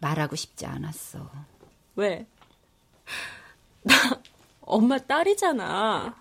말하고 0.01 0.37
싶지 0.37 0.67
않았어. 0.67 1.31
왜? 1.97 2.27
나 3.83 3.95
엄마 4.61 4.99
딸이잖아. 4.99 6.15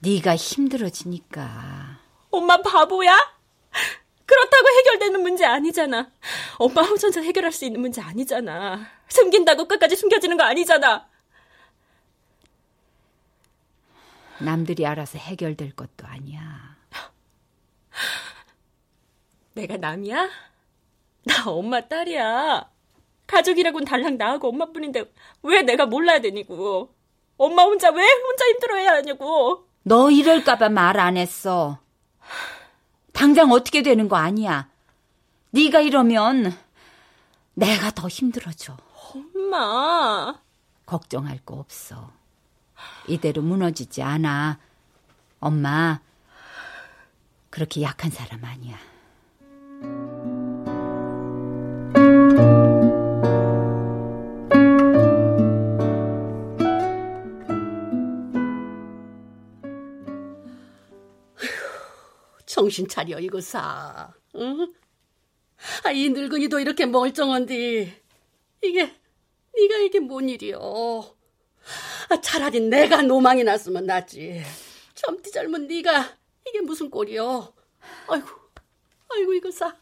네가 0.00 0.36
힘들어지니까. 0.36 1.98
엄마 2.30 2.60
바보야? 2.60 3.16
그렇다고 4.26 4.68
해결되는 4.68 5.22
문제 5.22 5.44
아니잖아. 5.44 6.10
엄마 6.58 6.82
혼자 6.82 7.08
해결할 7.20 7.52
수 7.52 7.64
있는 7.64 7.80
문제 7.80 8.00
아니잖아. 8.00 8.86
숨긴다고 9.08 9.66
끝까지 9.68 9.96
숨겨지는 9.96 10.36
거 10.36 10.44
아니잖아. 10.44 11.08
남들이 14.40 14.86
알아서 14.86 15.18
해결될 15.18 15.74
것도 15.74 16.06
아니야. 16.06 16.74
내가 19.54 19.76
남이야? 19.76 20.28
나 21.24 21.44
엄마 21.50 21.80
딸이야. 21.80 22.68
가족이라고는 23.26 23.84
달랑 23.86 24.16
나하고 24.18 24.48
엄마뿐인데 24.48 25.04
왜 25.42 25.62
내가 25.62 25.86
몰라야 25.86 26.20
되냐고. 26.20 26.92
엄마 27.36 27.62
혼자 27.62 27.90
왜 27.90 28.02
혼자 28.02 28.44
힘들어해야 28.46 28.90
하냐고. 28.94 29.66
너 29.82 30.10
이럴까봐 30.10 30.68
말 30.70 30.98
안 30.98 31.16
했어. 31.16 31.78
당장 33.12 33.52
어떻게 33.52 33.82
되는 33.82 34.08
거 34.08 34.16
아니야. 34.16 34.68
네가 35.50 35.80
이러면 35.80 36.56
내가 37.54 37.90
더 37.92 38.08
힘들어져. 38.08 38.76
엄마. 39.14 40.34
걱정할 40.84 41.38
거 41.44 41.54
없어. 41.54 42.10
이대로 43.08 43.42
무너지지 43.42 44.02
않아. 44.02 44.58
엄마, 45.40 46.00
그렇게 47.50 47.82
약한 47.82 48.10
사람 48.10 48.44
아니야. 48.44 48.78
정신 62.46 62.86
차려 62.88 63.18
이거 63.20 63.40
사. 63.40 64.14
응? 64.36 64.72
아, 65.84 65.90
이 65.90 66.08
늙은이도 66.08 66.60
이렇게 66.60 66.86
멀쩡한데 66.86 68.02
이게 68.62 68.80
네가 69.56 69.76
이게 69.78 70.00
뭔 70.00 70.28
일이여? 70.28 71.14
아, 72.14 72.20
차라리 72.20 72.60
내가 72.60 73.02
노망이 73.02 73.42
났으면 73.42 73.86
낫지. 73.86 74.40
젊디 74.94 75.32
젊은 75.32 75.66
네가 75.66 76.16
이게 76.46 76.60
무슨 76.60 76.88
꼴이여? 76.88 77.52
아이고, 78.06 78.28
아이고 79.08 79.34
이거 79.34 79.50
사. 79.50 79.76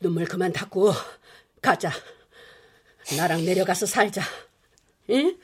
눈물 0.00 0.26
그만 0.26 0.52
닦고 0.52 0.92
가자. 1.62 1.90
나랑 3.16 3.46
내려가서 3.46 3.86
살자. 3.86 4.20
응? 5.08 5.38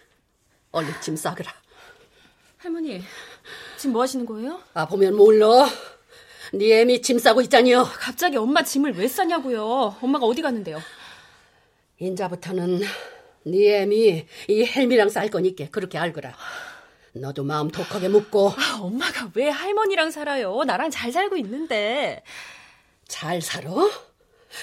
얼른 0.72 1.00
짐 1.00 1.16
싸그라. 1.16 1.50
할머니, 2.58 3.02
지금 3.78 3.94
뭐 3.94 4.02
하시는 4.02 4.26
거예요? 4.26 4.62
아, 4.74 4.86
보면 4.86 5.16
몰라. 5.16 5.66
네 6.56 6.80
애미 6.80 7.02
짐 7.02 7.18
싸고 7.18 7.40
있잖여. 7.42 7.82
갑자기 7.82 8.36
엄마 8.36 8.62
짐을 8.62 8.96
왜 8.96 9.08
싸냐고요? 9.08 9.96
엄마가 10.00 10.24
어디 10.24 10.40
갔는데요? 10.40 10.80
인자부터는 11.98 12.80
네 13.46 13.82
애미 13.82 14.26
이 14.48 14.64
헬미랑 14.64 15.08
쌀 15.08 15.28
거니까 15.30 15.66
그렇게 15.72 15.98
알거라. 15.98 16.32
너도 17.12 17.42
마음 17.42 17.70
독하게 17.70 18.08
묻고. 18.08 18.50
아, 18.50 18.78
엄마가 18.80 19.32
왜 19.34 19.48
할머니랑 19.48 20.12
살아요? 20.12 20.62
나랑 20.64 20.90
잘 20.90 21.10
살고 21.10 21.36
있는데. 21.38 22.22
잘 23.08 23.42
살아? 23.42 23.70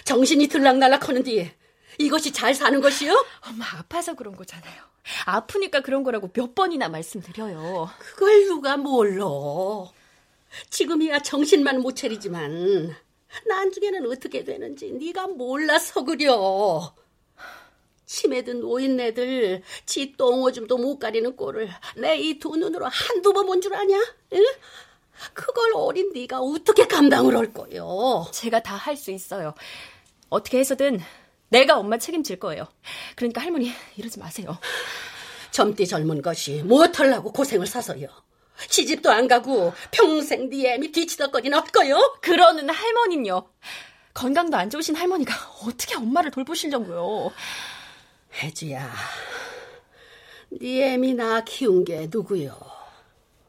정신이 0.05 0.47
들락날락 0.47 1.09
하는데 1.09 1.55
이것이 1.97 2.31
잘 2.31 2.53
사는 2.53 2.79
것이요? 2.79 3.25
엄마 3.49 3.65
아파서 3.77 4.13
그런 4.13 4.35
거잖아요. 4.37 4.81
아프니까 5.25 5.81
그런 5.81 6.03
거라고 6.03 6.29
몇 6.31 6.55
번이나 6.55 6.87
말씀드려요. 6.87 7.89
그걸 7.99 8.45
누가 8.45 8.77
몰라. 8.77 9.25
지금이야 10.69 11.19
정신만 11.19 11.81
못 11.81 11.95
차리지만 11.95 12.95
나중에는 13.47 14.11
어떻게 14.11 14.43
되는지 14.43 14.91
네가 14.91 15.27
몰라서 15.27 16.03
그려. 16.03 16.93
치매든 18.05 18.59
노인네들 18.59 19.63
지 19.85 20.13
똥오줌도 20.17 20.77
못 20.77 20.99
가리는 20.99 21.33
꼴을 21.37 21.69
내 21.95 22.17
이 22.17 22.39
두 22.39 22.57
눈으로 22.57 22.85
한두 22.87 23.31
번 23.31 23.45
본 23.45 23.61
줄 23.61 23.73
아냐? 23.73 23.97
응? 24.33 24.45
그걸 25.33 25.71
어린 25.75 26.11
네가 26.13 26.41
어떻게 26.41 26.87
감당을 26.87 27.37
할 27.37 27.53
거요? 27.53 28.27
제가 28.33 28.61
다 28.63 28.75
할 28.75 28.97
수 28.97 29.11
있어요. 29.11 29.53
어떻게 30.29 30.59
해서든 30.59 30.99
내가 31.49 31.77
엄마 31.77 31.97
책임질 31.97 32.39
거예요. 32.39 32.67
그러니까 33.15 33.41
할머니 33.41 33.71
이러지 33.95 34.19
마세요. 34.19 34.57
젊디 35.51 35.87
젊은 35.87 36.21
것이 36.21 36.63
무엇 36.63 36.99
하려고 36.99 37.31
고생을 37.31 37.65
사서요. 37.67 38.07
시집도 38.69 39.11
안 39.11 39.27
가고 39.27 39.73
평생 39.91 40.49
네 40.49 40.73
애미 40.73 40.91
뒤치덕거리는 40.91 41.57
없고요. 41.57 42.17
그러는 42.21 42.69
할머니요. 42.69 43.49
건강도 44.13 44.57
안 44.57 44.69
좋으신 44.69 44.95
할머니가 44.95 45.33
어떻게 45.65 45.95
엄마를 45.95 46.31
돌보시려고요. 46.31 47.31
혜주야, 48.33 48.89
네 50.61 50.93
애미 50.93 51.13
나 51.13 51.41
키운 51.43 51.83
게 51.83 52.07
누구요? 52.09 52.57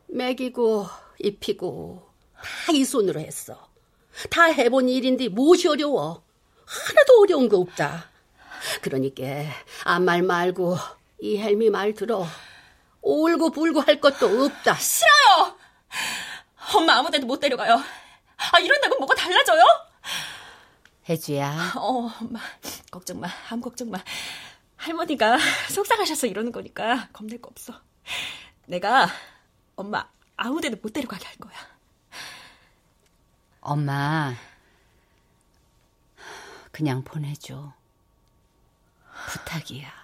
먹이고 0.08 0.86
입히고 1.20 2.02
다 2.66 2.72
이 2.72 2.84
손으로 2.84 3.20
했어. 3.20 3.68
다 4.30 4.44
해본 4.44 4.88
일인데 4.88 5.28
무엇이 5.28 5.68
어려워? 5.68 6.22
하나도 6.64 7.20
어려운 7.22 7.48
거 7.48 7.58
없다. 7.58 8.10
그러니까 8.82 9.24
아무 9.84 10.04
말 10.06 10.22
말고 10.22 10.76
이 11.20 11.38
헬미 11.38 11.70
말 11.70 11.94
들어. 11.94 12.26
울고 13.02 13.50
불고 13.50 13.80
할 13.80 14.00
것도 14.00 14.44
없다. 14.44 14.74
싫어요! 14.76 15.56
엄마 16.74 16.94
아무 16.94 17.10
데도 17.10 17.26
못 17.26 17.38
데려가요. 17.40 17.82
아, 18.52 18.58
이런다고 18.58 18.96
뭐가 18.98 19.14
달라져요? 19.14 19.62
혜주야. 21.08 21.72
어, 21.76 22.10
엄마. 22.20 22.40
걱정 22.90 23.20
마. 23.20 23.28
아무 23.50 23.60
걱정 23.62 23.90
마. 23.90 23.98
할머니가 24.76 25.38
속상하셔서 25.70 26.26
이러는 26.26 26.50
거니까 26.50 27.08
겁낼 27.12 27.40
거 27.40 27.48
없어. 27.50 27.80
내가 28.66 29.08
엄마 29.76 30.08
아무 30.36 30.60
데도 30.60 30.76
못 30.82 30.92
데려가게 30.92 31.24
할 31.26 31.36
거야. 31.36 31.54
엄마, 33.60 34.34
그냥 36.72 37.04
보내줘. 37.04 37.72
부탁이야. 39.28 40.01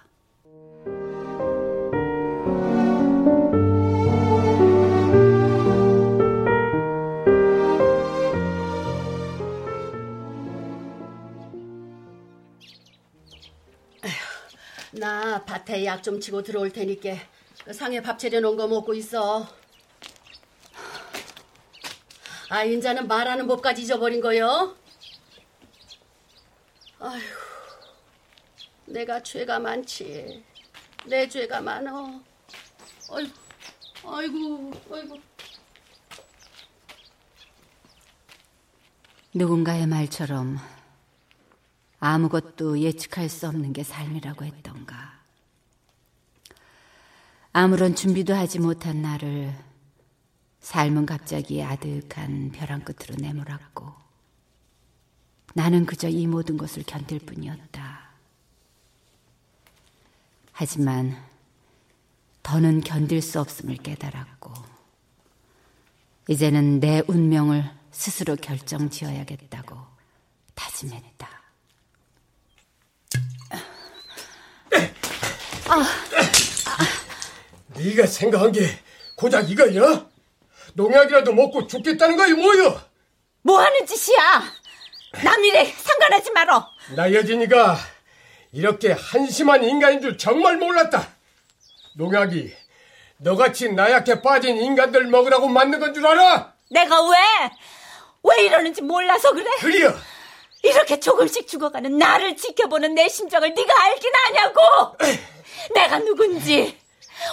나 14.99 15.43
밭에 15.45 15.85
약 15.85 16.01
좀 16.03 16.19
치고 16.19 16.43
들어올 16.43 16.71
테니까 16.71 17.15
그 17.63 17.73
상에 17.73 18.01
밥 18.01 18.19
차려놓은 18.19 18.57
거 18.57 18.67
먹고 18.67 18.93
있어. 18.95 19.47
아, 22.49 22.63
인자는 22.63 23.07
말하는 23.07 23.47
법까지 23.47 23.83
잊어버린 23.83 24.19
거요? 24.21 24.75
아휴, 26.99 27.21
내가 28.85 29.21
죄가 29.21 29.59
많지. 29.59 30.43
내 31.05 31.29
죄가 31.29 31.61
많어. 31.61 32.21
아이고, 33.11 33.31
아이고, 34.05 34.71
아이고. 34.91 35.19
누군가의 39.33 39.85
말처럼 39.85 40.57
아무것도 41.99 42.79
예측할 42.79 43.29
수 43.29 43.47
없는 43.47 43.73
게 43.73 43.83
삶이라고 43.83 44.45
했던가. 44.45 45.19
아무런 47.51 47.95
준비도 47.95 48.33
하지 48.33 48.59
못한 48.59 49.01
나를 49.01 49.55
삶은 50.61 51.05
갑자기 51.05 51.63
아득한 51.63 52.51
벼랑 52.51 52.81
끝으로 52.81 53.15
내몰았고 53.19 53.91
나는 55.55 55.85
그저 55.85 56.07
이 56.07 56.27
모든 56.27 56.57
것을 56.57 56.83
견딜 56.83 57.19
뿐이었다. 57.19 58.09
하지만 60.51 61.17
더는 62.43 62.81
견딜 62.81 63.21
수 63.21 63.39
없음을 63.39 63.77
깨달았고 63.77 64.53
이제는 66.27 66.79
내 66.79 67.01
운명을 67.07 67.69
스스로 67.91 68.35
결정 68.35 68.89
지어야겠다고 68.89 69.77
다짐했다. 70.53 71.38
아, 75.69 75.85
네가 77.75 78.07
생각한 78.07 78.51
게 78.51 78.67
고작 79.15 79.49
이거야? 79.49 80.07
농약이라도 80.73 81.33
먹고 81.33 81.67
죽겠다는 81.67 82.17
거야 82.17 82.33
뭐여? 82.35 82.81
뭐 83.43 83.59
하는 83.59 83.85
짓이야? 83.85 84.43
남일에 85.23 85.65
상관하지 85.77 86.31
말어. 86.31 86.69
나 86.95 87.11
여진이가 87.13 87.77
이렇게 88.51 88.91
한심한 88.93 89.63
인간인 89.63 90.01
줄 90.01 90.17
정말 90.17 90.57
몰랐다. 90.57 91.07
농약이 91.95 92.53
너같이 93.17 93.71
나약해 93.71 94.21
빠진 94.21 94.57
인간들 94.57 95.07
먹으라고 95.07 95.47
만든 95.47 95.79
건 95.79 95.93
줄 95.93 96.05
알아? 96.07 96.53
내가 96.71 97.01
왜? 97.09 97.17
왜 98.23 98.45
이러는지 98.45 98.81
몰라서 98.81 99.31
그래? 99.33 99.49
그려. 99.59 99.93
이렇게 100.63 100.99
조금씩 100.99 101.47
죽어가는 101.47 101.97
나를 101.97 102.35
지켜보는 102.35 102.95
내 102.95 103.07
심정을 103.07 103.53
네가 103.53 103.83
알긴 103.83 104.11
아냐고. 104.27 104.61
내가 105.73 105.99
누군지 105.99 106.77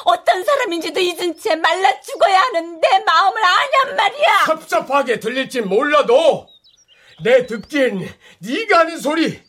어떤 0.04 0.44
사람인지도 0.44 1.00
잊은 1.00 1.38
채 1.38 1.54
말라 1.56 2.00
죽어야 2.00 2.40
하는 2.40 2.80
내 2.80 2.98
마음을 3.00 3.42
아냔 3.44 3.96
말이야. 3.96 4.44
섭섭하게 4.46 5.20
들릴지 5.20 5.62
몰라도 5.62 6.48
내 7.22 7.46
듣기엔 7.46 8.08
네가 8.38 8.80
하는 8.80 8.98
소리 8.98 9.42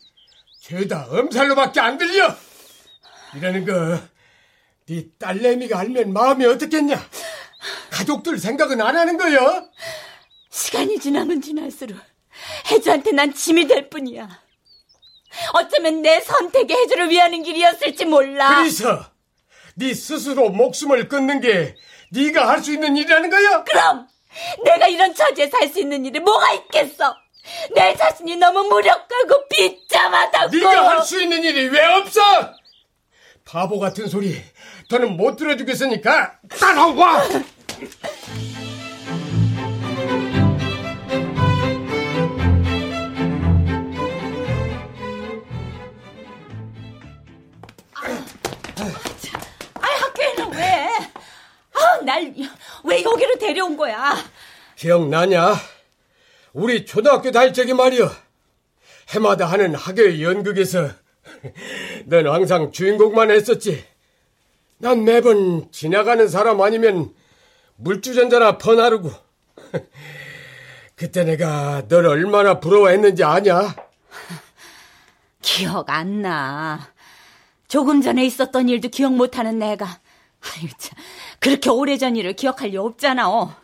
죄다 0.62 1.06
엄살로밖에 1.10 1.80
안 1.80 1.98
들려. 1.98 2.34
이러는 3.34 3.64
거, 3.64 4.00
네 4.86 5.04
딸내미가 5.18 5.78
알면 5.78 6.12
마음이 6.12 6.46
어떻겠냐? 6.46 6.98
가족들 7.90 8.38
생각은 8.38 8.80
안 8.80 8.96
하는 8.96 9.16
거야? 9.18 9.64
시간이 10.50 10.98
지나면 10.98 11.40
지날수록 11.42 11.98
혜주한테 12.70 13.12
난 13.12 13.32
짐이 13.34 13.66
될 13.66 13.88
뿐이야. 13.90 14.28
어쩌면 15.54 16.02
내 16.02 16.20
선택이 16.20 16.72
혜주를 16.72 17.10
위하는 17.10 17.42
길이었을지 17.42 18.04
몰라. 18.06 18.56
그래서 18.58 19.06
네 19.74 19.94
스스로 19.94 20.48
목숨을 20.50 21.08
끊는 21.08 21.40
게 21.40 21.76
네가 22.10 22.48
할 22.48 22.62
수 22.62 22.72
있는 22.72 22.96
일이라는 22.96 23.30
거야? 23.30 23.64
그럼 23.64 24.08
내가 24.64 24.88
이런 24.88 25.14
처지에 25.14 25.48
살수 25.48 25.80
있는 25.80 26.04
일이 26.06 26.18
뭐가 26.20 26.52
있겠어? 26.54 27.14
내 27.74 27.94
자신이 27.96 28.36
너무 28.36 28.62
무력하고 28.64 29.48
비참하다고. 29.48 30.56
네가 30.56 30.88
할 30.90 31.02
수 31.02 31.20
있는 31.22 31.42
일이 31.44 31.68
왜 31.68 31.84
없어? 31.84 32.20
바보 33.44 33.78
같은 33.78 34.06
소리 34.08 34.36
더는 34.90 35.16
못 35.16 35.36
들어주겠으니까 35.36 36.38
따라와. 36.58 37.24
날 52.08 52.34
왜 52.84 53.02
여기로 53.02 53.36
데려온 53.36 53.76
거야? 53.76 54.16
기억나냐? 54.76 55.54
우리 56.54 56.86
초등학교 56.86 57.30
다닐 57.30 57.52
적이 57.52 57.74
말이여. 57.74 58.10
해마다 59.10 59.46
하는 59.46 59.74
학교의 59.74 60.22
연극에서 60.22 60.90
넌 62.06 62.26
항상 62.26 62.72
주인공만 62.72 63.30
했었지. 63.30 63.84
난 64.78 65.04
매번 65.04 65.70
지나가는 65.72 66.26
사람 66.28 66.60
아니면 66.60 67.12
물주전자나 67.76 68.58
퍼나르고. 68.58 69.10
그때 70.96 71.24
내가 71.24 71.86
널 71.88 72.06
얼마나 72.06 72.58
부러워했는지 72.58 73.22
아냐? 73.24 73.74
기억 75.42 75.90
안 75.90 76.22
나. 76.22 76.92
조금 77.68 78.00
전에 78.00 78.24
있었던 78.24 78.68
일도 78.68 78.88
기억 78.88 79.14
못하는 79.14 79.58
내가. 79.58 79.86
아유, 80.40 80.68
참. 80.78 80.96
그렇게 81.40 81.70
오래전 81.70 82.16
일을 82.16 82.34
기억할 82.34 82.70
리 82.70 82.76
없잖아. 82.76 83.30
어. 83.30 83.54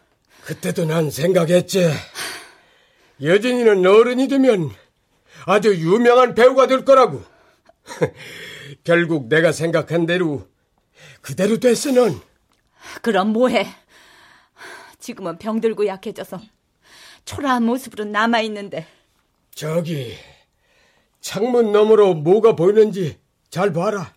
그때도 0.43 0.85
난 0.85 1.11
생각했지. 1.11 1.91
여진이는 3.23 3.85
어른이 3.87 4.29
되면 4.29 4.71
아주 5.47 5.75
유명한 5.75 6.35
배우가 6.35 6.67
될 6.67 6.85
거라고. 6.85 7.23
결국 8.85 9.29
내가 9.29 9.53
생각한 9.53 10.07
대로 10.07 10.49
그대로 11.21 11.59
넌. 11.59 12.21
그럼 13.03 13.33
뭐해? 13.33 13.67
지금은 14.99 15.39
병들고 15.39 15.87
약해져서 15.87 16.41
초라한 17.25 17.65
모습으로 17.65 18.05
남아 18.05 18.41
있는데. 18.43 18.87
저기 19.55 20.15
창문 21.21 21.73
너머로 21.73 22.15
뭐가 22.15 22.55
보이는지 22.57 23.19
잘 23.51 23.73
봐라. 23.73 24.13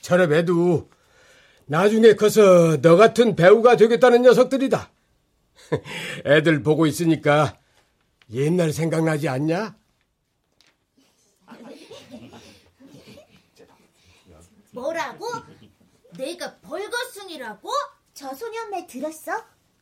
저런 0.00 0.32
애도 0.32 0.88
나중에 1.66 2.14
커서 2.14 2.80
너 2.80 2.96
같은 2.96 3.36
배우가 3.36 3.76
되겠다는 3.76 4.22
녀석들이다. 4.22 4.90
애들 6.26 6.62
보고 6.62 6.86
있으니까 6.86 7.56
옛날 8.32 8.72
생각나지 8.72 9.28
않냐? 9.28 9.76
뭐라고? 14.72 15.26
내가 16.16 16.56
벌거숭이라고? 16.60 17.70
저 18.14 18.34
소년 18.34 18.70
말 18.70 18.86
들었어? 18.86 19.32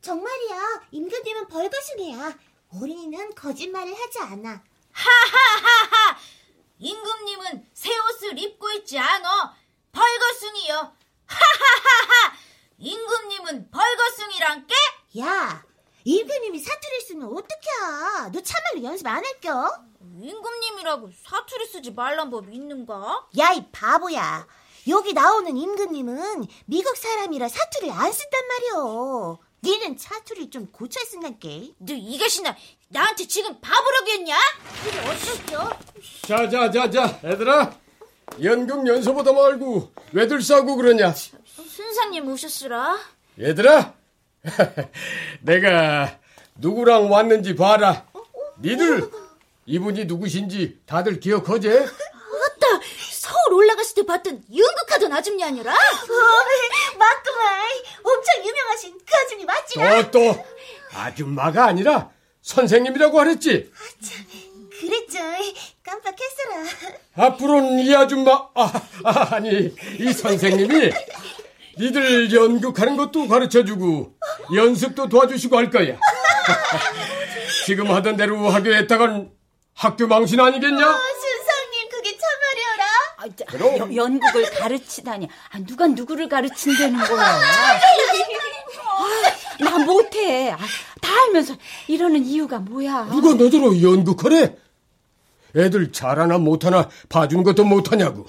정말이야. 0.01 0.83
임금님은 0.91 1.49
벌거숭이야. 1.49 2.39
어린이는 2.81 3.35
거짓말을 3.35 3.93
하지 3.95 4.19
않아. 4.21 4.63
하하하하! 4.93 6.19
임금님은 6.79 7.67
새 7.73 7.91
옷을 7.91 8.39
입고 8.39 8.71
있지 8.73 8.99
않어. 8.99 9.55
벌거숭이요. 9.93 11.00
하하하하! 11.31 12.35
임금님은 12.79 13.71
벌거숭이란 13.71 14.67
게? 14.67 14.75
야, 15.21 15.63
임금님이 16.05 16.59
사투리 16.59 17.01
쓰면 17.09 17.29
어떡해. 17.29 18.31
너 18.33 18.41
참말로 18.43 18.83
연습 18.85 19.07
안 19.07 19.25
할겨? 19.25 19.85
임금님이라고 20.23 21.11
사투리 21.25 21.67
쓰지 21.67 21.91
말란 21.93 22.31
법 22.31 22.53
있는가? 22.53 23.27
야, 23.39 23.53
이 23.53 23.65
바보야. 23.71 24.47
여기 24.89 25.13
나오는 25.13 25.55
임금님은 25.57 26.47
미국 26.67 26.97
사람이라 26.97 27.49
사투리를 27.49 27.95
안 27.95 28.11
쓴단 28.13 28.47
말이오. 28.49 29.39
니는 29.63 29.99
사투리 29.99 30.49
좀 30.49 30.73
고쳐 30.73 30.99
쓴단게. 31.05 31.75
너 31.79 31.93
이것이나 31.93 32.57
나한테 32.89 33.27
지금 33.27 33.61
바보라겠냐? 33.61 34.39
그래 34.83 35.11
어쩌죠? 35.11 35.79
자 36.27 36.49
자 36.49 36.71
자자 36.71 37.21
애들아 37.23 37.75
연극 38.43 38.87
연습보다 38.87 39.33
말고 39.33 39.93
왜들 40.13 40.41
싸고 40.43 40.77
그러냐? 40.77 41.13
순사님 41.13 42.29
오셨으라. 42.29 42.99
얘들아 43.39 43.95
내가 45.43 46.19
누구랑 46.57 47.11
왔는지 47.11 47.55
봐라. 47.55 48.07
니들 48.61 49.11
이분이 49.67 50.05
누구신지 50.07 50.81
다들 50.87 51.21
기억하지? 51.21 51.69
맞다. 51.69 52.81
서울 53.13 53.55
올라갔을 53.55 53.95
때 53.95 54.07
봤던 54.07 54.43
연극하던 54.55 55.13
아줌마 55.13 55.47
아니라? 55.47 55.73
어, 55.73 55.77
맞구만. 56.99 57.69
엄청 58.03 58.45
유명하신 58.47 58.99
그 58.99 59.17
아줌이 59.25 59.45
맞지라? 59.45 60.11
또 60.11 60.35
또 60.35 60.45
아줌마가 60.93 61.67
아니라 61.67 62.11
선생님이라고 62.43 63.21
하랬지. 63.21 63.71
그랬죠. 64.81 65.19
깜빡했어라. 65.83 66.97
앞으로는 67.17 67.81
이 67.81 67.95
아줌마 67.95 68.33
아, 68.55 68.73
아 69.05 69.29
아 69.37 69.41
니 69.41 69.75
이 69.99 70.13
선생님이 70.13 70.91
니들 71.79 72.33
연극하는 72.33 72.97
것도 72.97 73.29
가르쳐주고 73.29 74.15
연습도 74.55 75.09
도와주시고 75.09 75.57
할 75.57 75.71
거야. 75.71 75.97
지금 77.67 77.91
하던 77.91 78.17
대로 78.17 78.49
학교에 78.49 78.79
했다간 78.79 79.31
학교 79.75 80.07
망신 80.07 80.41
아니겠냐? 80.41 80.77
어, 80.89 80.93
순상님 80.93 81.89
그게 81.91 82.17
참말이어라. 82.19 82.85
아, 83.17 83.25
자, 83.37 83.45
그럼. 83.47 83.79
여- 83.97 84.03
연극을 84.05 84.51
가르치다니. 84.51 85.29
아, 85.53 85.59
누가 85.67 85.87
누구를 85.87 86.29
가르친다는 86.29 86.99
거야? 86.99 87.23
아, 87.23 87.81
나 89.61 89.79
못해. 89.79 90.51
아, 90.51 90.59
다 91.01 91.23
알면서 91.27 91.55
이러는 91.87 92.25
이유가 92.25 92.59
뭐야? 92.59 93.09
누가 93.11 93.35
너더러 93.35 93.81
연극하래? 93.81 94.55
애들 95.57 95.93
잘하나 95.93 96.39
못하나 96.39 96.89
봐주는 97.09 97.43
것도 97.45 97.65
못하냐고. 97.65 98.27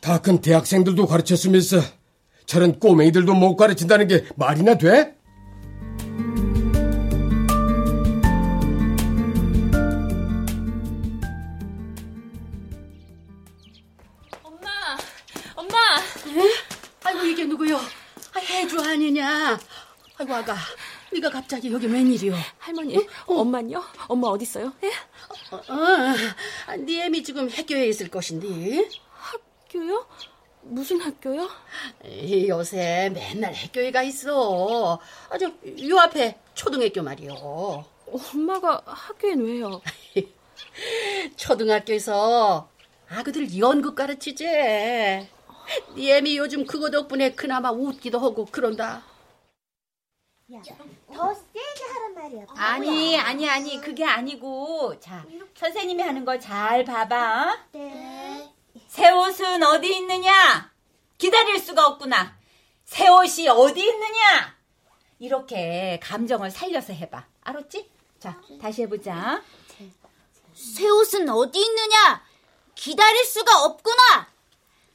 다 0.00 0.18
큰 0.22 0.40
대학생들도 0.40 1.06
가르쳤으면서 1.06 1.80
저런 2.46 2.78
꼬맹이들도 2.78 3.34
못 3.34 3.56
가르친다는 3.56 4.08
게 4.08 4.24
말이나 4.36 4.78
돼? 4.78 5.14
엄마, 14.42 14.68
엄마. 15.54 15.78
아이고 17.04 17.24
이게 17.24 17.44
누구요? 17.44 17.76
아, 17.76 18.38
해주 18.40 18.80
아니냐? 18.80 19.58
아이고 20.18 20.34
아가, 20.34 20.56
네가 21.12 21.30
갑자기 21.30 21.72
여기 21.72 21.86
웬일이요? 21.86 22.34
할머니, 22.58 23.06
엄마요? 23.26 23.82
엄마 24.08 24.28
어디 24.28 24.42
있어요? 24.42 24.72
예? 24.84 24.88
어, 25.50 25.56
어, 25.56 26.76
네 26.78 27.04
애미 27.06 27.22
지금 27.22 27.48
학교에 27.48 27.86
있을 27.86 28.08
것인데. 28.08 28.88
학교요? 29.10 30.06
무슨 30.62 31.00
학교요? 31.00 31.48
이 32.04 32.48
요새 32.48 33.10
맨날 33.14 33.54
학교에 33.54 33.90
가 33.90 34.02
있어. 34.02 34.98
아주 35.30 35.46
요 35.88 35.98
앞에 35.98 36.38
초등학교 36.54 37.02
말이요. 37.02 37.84
엄마가 38.06 38.82
학교엔 38.84 39.40
왜요? 39.40 39.80
초등학교에서 41.36 42.68
아그들 43.08 43.58
연극 43.58 43.94
가르치지. 43.94 44.44
네 44.44 45.28
애미 45.96 46.36
요즘 46.36 46.66
그거 46.66 46.90
덕분에 46.90 47.32
그나마 47.34 47.70
웃기도 47.70 48.18
하고 48.18 48.44
그런다. 48.44 49.02
야, 50.54 50.62
더 51.14 51.34
세게 51.34 51.84
하란 51.92 52.14
말이야. 52.14 52.46
아니, 52.56 53.18
아니, 53.18 53.48
아니, 53.50 53.80
그게 53.80 54.04
아니고. 54.04 54.98
자, 54.98 55.26
선생님이 55.54 56.02
하는 56.02 56.24
거 56.24 56.38
잘 56.38 56.84
봐봐. 56.84 57.66
네. 57.72 58.50
새 58.86 59.10
옷은 59.10 59.62
어디 59.62 59.94
있느냐? 59.96 60.72
기다릴 61.18 61.58
수가 61.58 61.86
없구나. 61.86 62.38
새 62.86 63.08
옷이 63.08 63.46
어디 63.48 63.80
있느냐? 63.88 64.56
이렇게 65.18 66.00
감정을 66.02 66.50
살려서 66.50 66.94
해봐. 66.94 67.26
알았지? 67.42 67.90
자, 68.18 68.40
다시 68.62 68.82
해보자. 68.82 69.42
새 70.54 70.88
옷은 70.88 71.28
어디 71.28 71.60
있느냐? 71.60 72.24
기다릴 72.74 73.24
수가 73.26 73.64
없구나. 73.64 74.28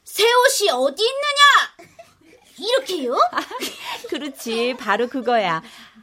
새 0.03 0.23
옷이 0.23 0.69
어디 0.71 1.03
있느냐? 1.03 1.93
이렇게요? 2.57 3.15
그렇지, 4.09 4.75
바로 4.79 5.07
그거야. 5.07 5.61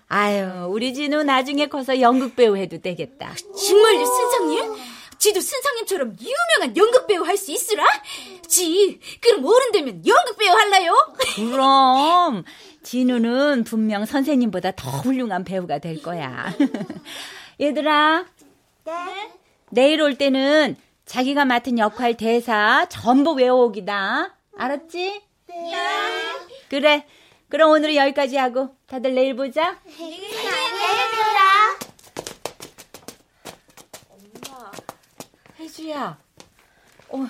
아유, 0.09 0.67
우리 0.69 0.93
진우 0.95 1.23
나중에 1.23 1.67
커서 1.67 2.01
연극 2.01 2.35
배우 2.37 2.57
해도 2.57 2.79
되겠다. 2.81 3.33
정말요, 3.35 4.05
선생님? 4.05 4.75
지도 5.19 5.41
선생님처럼 5.41 6.17
유명한 6.21 6.77
연극 6.77 7.07
배우 7.07 7.23
할 7.25 7.37
수 7.37 7.53
있으라? 7.53 7.85
지, 8.49 8.99
그럼 9.21 9.45
어른 9.45 9.71
되면 9.71 10.05
연극 10.07 10.37
배우 10.39 10.53
할래요? 10.53 10.95
그럼 11.37 12.45
진우는 12.83 13.65
분명 13.65 14.07
선생님보다 14.07 14.73
더 14.73 14.91
훌륭한 14.91 15.45
배우가 15.45 15.79
될 15.79 16.03
거야. 16.03 16.53
얘들아. 17.61 18.25
네. 18.87 18.93
내일 19.71 20.01
올 20.01 20.17
때는 20.17 20.77
자기가 21.05 21.45
맡은 21.45 21.79
역할 21.79 22.17
대사 22.17 22.87
전부 22.89 23.33
외워오기다. 23.35 24.35
알았지? 24.57 25.23
네. 25.51 26.67
그래. 26.69 27.07
그럼 27.49 27.71
오늘은 27.71 27.95
여기까지 27.97 28.37
하고 28.37 28.77
다들 28.87 29.15
내일 29.15 29.35
보자. 29.35 29.81
네. 29.85 30.31
엄마. 34.09 34.71
혜주야. 35.59 36.19
어, 37.09 37.27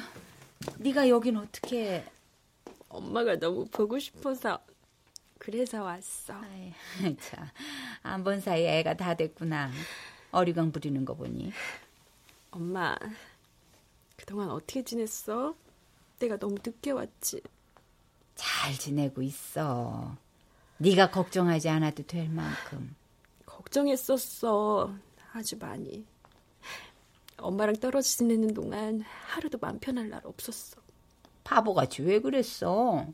네가 0.78 1.08
여긴 1.08 1.38
어떻게? 1.38 2.04
엄마가 2.90 3.38
너무 3.38 3.64
보고 3.66 3.98
싶어서 3.98 4.60
그래서 5.38 5.82
왔어. 5.82 6.34
참, 7.20 7.48
안본 8.02 8.40
사이에 8.40 8.80
애가 8.80 8.94
다 8.94 9.14
됐구나. 9.14 9.70
어리광 10.32 10.70
부리는 10.70 11.02
거 11.06 11.14
보니. 11.14 11.50
엄마, 12.50 12.94
그동안 14.16 14.50
어떻게 14.50 14.82
지냈어? 14.82 15.54
내가 16.18 16.36
너무 16.36 16.56
늦게 16.62 16.90
왔지. 16.90 17.40
잘 18.40 18.72
지내고 18.72 19.20
있어. 19.20 20.16
네가 20.78 21.10
걱정하지 21.10 21.68
않아도 21.68 22.02
될 22.06 22.30
만큼. 22.30 22.96
걱정했었어. 23.44 24.94
아주 25.34 25.58
많이. 25.58 26.06
엄마랑 27.36 27.76
떨어져 27.76 28.08
지내는 28.08 28.54
동안 28.54 29.02
하루도 29.26 29.58
맘 29.60 29.78
편할 29.78 30.08
날 30.08 30.22
없었어. 30.24 30.80
바보같이 31.44 32.00
왜 32.02 32.18
그랬어? 32.18 33.06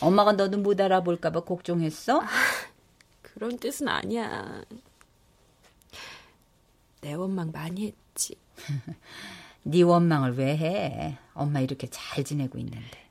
엄마가 0.00 0.32
너도 0.32 0.56
못 0.56 0.80
알아볼까봐 0.80 1.40
걱정했어? 1.40 2.22
그런 3.20 3.58
뜻은 3.58 3.86
아니야. 3.86 4.64
내 7.02 7.12
원망 7.12 7.50
많이 7.52 7.94
했지. 8.14 8.34
네 9.62 9.82
원망을 9.82 10.38
왜 10.38 10.56
해? 10.56 11.18
엄마 11.34 11.60
이렇게 11.60 11.86
잘 11.90 12.24
지내고 12.24 12.56
있는데. 12.58 13.07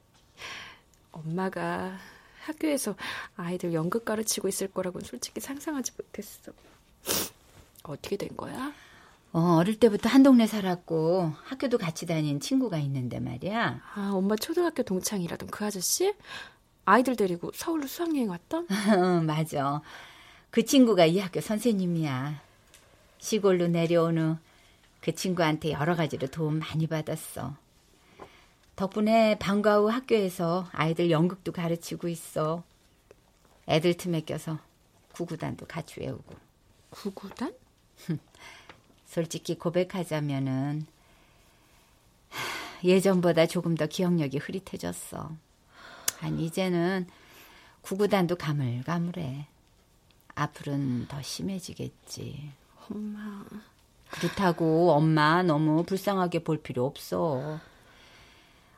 엄마가 1.26 1.98
학교에서 2.44 2.96
아이들 3.36 3.74
연극 3.74 4.06
가르치고 4.06 4.48
있을 4.48 4.68
거라고는 4.70 5.06
솔직히 5.06 5.40
상상하지 5.40 5.92
못했어. 5.98 6.52
어떻게 7.84 8.18
된 8.18 8.30
거야? 8.38 8.72
어, 9.34 9.58
어릴 9.58 9.80
때부터 9.80 10.10
한 10.10 10.24
동네 10.24 10.48
살았고 10.48 11.34
학교도 11.44 11.78
같이 11.78 12.06
다닌 12.06 12.40
친구가 12.40 12.78
있는데 12.80 13.20
말이야. 13.20 13.82
아, 13.96 14.12
엄마 14.14 14.36
초등학교 14.36 14.84
동창이라던 14.84 15.50
그 15.50 15.66
아저씨? 15.66 16.14
아이들 16.86 17.16
데리고 17.16 17.52
서울로 17.54 17.88
수학여행 17.88 18.30
왔던? 18.30 18.68
어, 18.98 19.22
맞아. 19.24 19.82
그 20.50 20.64
친구가 20.64 21.06
이 21.06 21.20
학교 21.20 21.42
선생님이야. 21.42 22.42
시골로 23.20 23.68
내려온 23.68 24.18
후 24.18 24.48
그 25.08 25.16
친구한테 25.16 25.72
여러 25.72 25.96
가지로 25.96 26.28
도움 26.28 26.60
많이 26.60 26.86
받았어. 26.86 27.56
덕분에 28.78 29.40
방과 29.40 29.78
후 29.78 29.90
학교에서 29.90 30.70
아이들 30.72 31.10
연극도 31.10 31.52
가르치고 31.52 32.08
있어. 32.10 32.64
애들 33.68 33.98
틈에 33.98 34.22
껴서 34.22 34.60
구구단도 35.14 35.66
같이 35.66 36.00
외우고. 36.00 36.36
구구단? 36.92 37.56
솔직히 39.08 39.58
고백하자면은 39.58 40.86
예전보다 42.84 43.48
조금 43.48 43.74
더 43.74 43.88
기억력이 43.88 44.38
흐릿해졌어. 44.38 45.32
아니 46.22 46.46
이제는 46.46 47.08
구구단도 47.82 48.36
가물가물해. 48.36 49.48
앞으로는 50.36 51.08
더 51.08 51.20
심해지겠지. 51.24 52.52
엄마. 52.92 53.44
그렇다고 54.12 54.92
엄마 54.92 55.42
너무 55.42 55.84
불쌍하게 55.84 56.44
볼 56.44 56.62
필요 56.62 56.86
없어. 56.86 57.60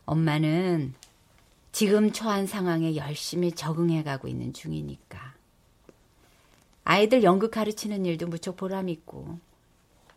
엄마는 0.09 0.95
지금 1.71 2.11
처한 2.11 2.47
상황에 2.47 2.95
열심히 2.95 3.51
적응해 3.51 4.01
가고 4.01 4.27
있는 4.27 4.53
중이니까. 4.53 5.35
아이들 6.83 7.21
연극 7.21 7.51
가르치는 7.51 8.07
일도 8.07 8.25
무척 8.25 8.55
보람있고. 8.55 9.37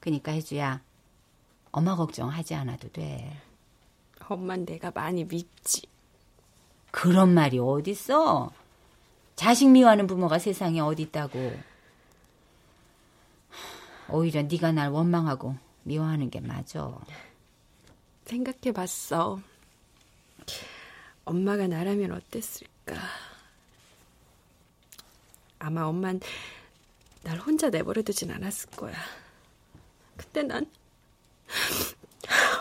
그니까 0.01 0.32
혜주야, 0.32 0.80
엄마 1.72 1.95
걱정하지 1.95 2.55
않아도 2.55 2.90
돼. 2.90 3.36
엄만 4.28 4.64
내가 4.64 4.93
많이 4.93 5.24
밉지. 5.24 5.82
그런 6.90 7.34
말이 7.34 7.59
어딨어? 7.59 8.51
자식 9.36 9.68
미워하는 9.68 10.07
부모가 10.07 10.38
세상에 10.38 10.80
어디 10.80 11.03
있다고. 11.03 11.53
오히려 14.09 14.40
네가 14.40 14.72
날 14.72 14.88
원망하고 14.88 15.55
미워하는 15.82 16.30
게 16.30 16.40
맞아. 16.40 16.99
생각해봤어. 18.24 19.51
엄마가 21.24 21.66
나라면 21.68 22.12
어땠을까? 22.12 22.96
아마 25.58 25.84
엄만 25.84 26.20
날 27.22 27.38
혼자 27.38 27.70
내버려두진 27.70 28.30
않았을 28.32 28.70
거야. 28.70 28.94
그때 30.16 30.42
난 30.42 30.68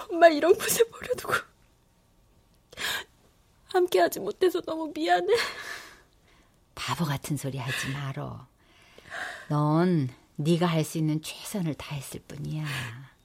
엄마 0.09 0.28
이런 0.28 0.53
곳에 0.53 0.84
버려두고 0.86 1.34
함께하지 3.66 4.20
못해서 4.20 4.62
너무 4.62 4.91
미안해. 4.95 5.34
바보 6.76 7.05
같은 7.05 7.38
소리 7.38 7.57
하지 7.57 7.89
말어. 7.89 8.45
넌 9.49 10.09
네가 10.36 10.66
할 10.66 10.84
수 10.84 10.97
있는 10.97 11.22
최선을 11.22 11.74
다했을 11.76 12.20
뿐이야. 12.28 12.66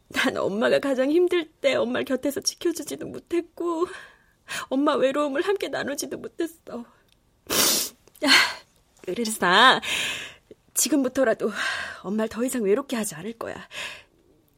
난 0.09 0.37
엄마가 0.37 0.79
가장 0.79 1.11
힘들 1.11 1.51
때 1.51 1.75
엄마를 1.75 2.05
곁에서 2.05 2.41
지켜주지도 2.41 3.07
못했고 3.07 3.87
엄마 4.69 4.95
외로움을 4.95 5.43
함께 5.43 5.69
나누지도 5.69 6.19
못했어. 6.19 6.85
그래서 9.03 9.39
나 9.39 9.81
지금부터라도 10.75 11.53
엄마를 12.03 12.29
더 12.29 12.45
이상 12.45 12.63
외롭게 12.63 12.97
하지 12.97 13.15
않을 13.15 13.35
거야. 13.35 13.69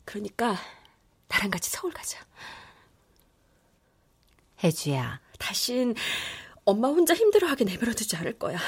그러니까 0.04 0.56
나랑 1.28 1.50
같이 1.50 1.70
서울 1.70 1.92
가자. 1.92 2.18
혜주야. 4.62 5.20
다신 5.38 5.94
엄마 6.64 6.88
혼자 6.88 7.14
힘들어하게 7.14 7.64
내버려두지 7.64 8.16
않을 8.16 8.38
거야. 8.38 8.58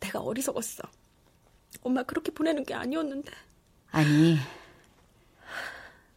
내가 0.00 0.20
어리석었어. 0.20 0.82
엄마 1.82 2.02
그렇게 2.02 2.32
보내는 2.32 2.64
게 2.64 2.74
아니었는데. 2.74 3.30
아니, 3.92 4.38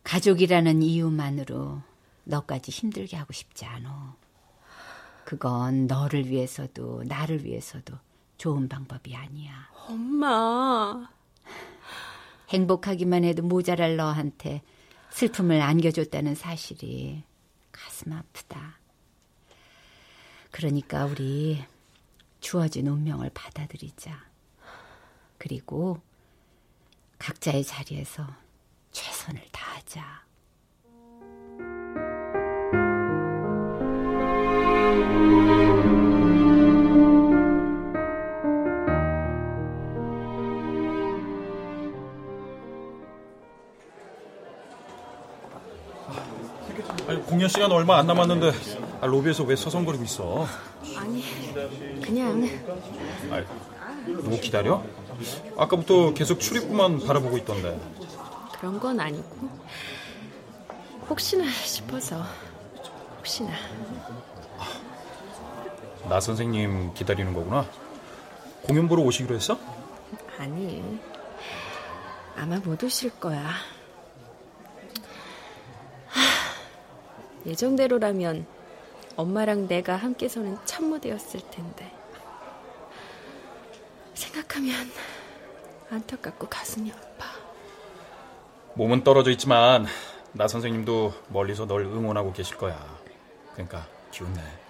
가족이라는 0.03 0.81
이유만으로 0.81 1.81
너까지 2.25 2.71
힘들게 2.71 3.15
하고 3.17 3.33
싶지 3.33 3.65
않아. 3.65 4.15
그건 5.34 5.88
너를 5.88 6.29
위해서도 6.29 7.05
나를 7.05 7.43
위해서도 7.43 7.97
좋은 8.38 8.69
방법이 8.69 9.15
아니야. 9.15 9.67
엄마. 9.88 11.09
행복하기만 12.49 13.23
해도 13.23 13.41
모자랄 13.41 13.97
너한테 13.97 14.61
슬픔을 15.09 15.59
안겨줬다는 15.59 16.36
사실이 16.36 17.23
가슴 17.71 18.13
아프다. 18.13 18.77
그러니까 20.51 21.05
우리 21.05 21.65
주어진 22.39 22.86
운명을 22.86 23.31
받아들이자. 23.34 24.23
그리고 25.39 25.99
각자의 27.17 27.63
자리에서 27.63 28.27
최선을 28.91 29.41
다하자. 29.51 30.22
아니, 47.07 47.22
공연 47.24 47.49
시간 47.49 47.72
얼마 47.72 47.97
안 47.97 48.07
남았는데 48.07 48.51
아, 49.01 49.05
로비에서 49.05 49.43
왜 49.43 49.55
서성거리고 49.55 50.03
있어? 50.05 50.47
아니, 50.97 51.24
그냥 52.01 52.47
아이, 53.30 53.43
뭐 54.24 54.39
기다려? 54.39 54.84
아까부터 55.57 56.14
계속 56.14 56.39
출입구만 56.39 56.99
바라보고 57.05 57.38
있던데. 57.39 57.80
그런 58.57 58.80
건 58.80 58.99
아니고 58.99 59.49
혹시나 61.09 61.49
싶어서 61.51 62.24
혹시나. 63.18 63.51
나 66.14 66.20
선생님 66.20 66.93
기다리는 66.93 67.34
거구나. 67.34 67.68
공연 68.61 68.88
보러 68.88 69.01
오시기로 69.01 69.34
했어? 69.34 69.57
아니, 70.38 71.01
아마 72.36 72.57
못 72.57 72.84
오실 72.84 73.20
거야. 73.20 73.49
하, 76.05 76.22
예정대로라면 77.47 78.45
엄마랑 79.16 79.68
내가 79.68 79.95
함께 79.95 80.30
서는 80.30 80.59
첫 80.66 80.84
무대였을 80.84 81.39
텐데. 81.49 81.91
생각하면 84.14 84.91
안타깝고 85.89 86.47
가슴이 86.47 86.91
아파. 86.91 87.26
몸은 88.76 89.03
떨어져 89.03 89.32
있지만 89.32 89.88
나 90.32 90.47
선생님도 90.47 91.11
멀리서 91.30 91.66
널 91.66 91.82
응원하고 91.86 92.34
계실 92.34 92.55
거야. 92.59 92.78
그러니까 93.53 93.88
기운 94.11 94.32
내. 94.34 94.62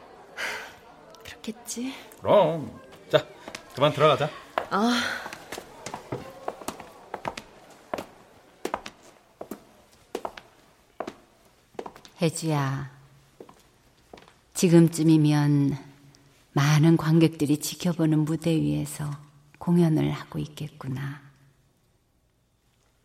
그렇겠지. 1.44 1.94
그럼. 2.22 2.80
자, 3.12 3.28
그만 3.76 3.91
들어가자. 3.94 4.30
아. 4.70 5.02
혜주야, 12.22 12.89
지금쯤이면 14.54 15.78
많은 16.54 16.96
관객들이 16.96 17.58
지켜보는 17.58 18.20
무대 18.20 18.56
위에서 18.56 19.12
공연을 19.58 20.10
하고 20.12 20.39
있겠구나. 20.39 21.22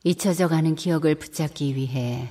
잊혀져가는 0.04 0.72
기억을 0.76 1.16
붙잡기 1.16 1.74
위해 1.74 2.28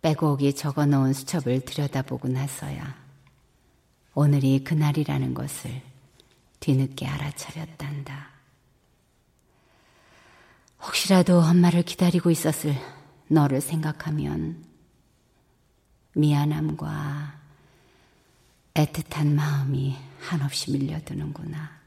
빼곡히 0.00 0.54
적어 0.54 0.86
놓은 0.86 1.12
수첩을 1.12 1.60
들여다보고 1.60 2.28
나서야 2.28 3.01
오늘이 4.14 4.62
그날이라는 4.62 5.32
것을 5.32 5.82
뒤늦게 6.60 7.06
알아차렸단다. 7.06 8.30
혹시라도 10.82 11.40
엄마를 11.40 11.82
기다리고 11.82 12.30
있었을 12.30 12.74
너를 13.28 13.60
생각하면 13.60 14.64
미안함과 16.14 17.40
애틋한 18.74 19.32
마음이 19.32 19.96
한없이 20.20 20.72
밀려드는구나. 20.72 21.80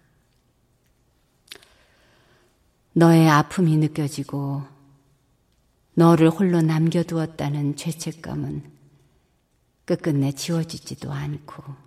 너의 2.94 3.30
아픔이 3.30 3.78
느껴지고 3.78 4.64
너를 5.94 6.30
홀로 6.30 6.62
남겨두었다는 6.62 7.76
죄책감은 7.76 8.72
끝끝내 9.86 10.32
지워지지도 10.32 11.12
않고 11.12 11.85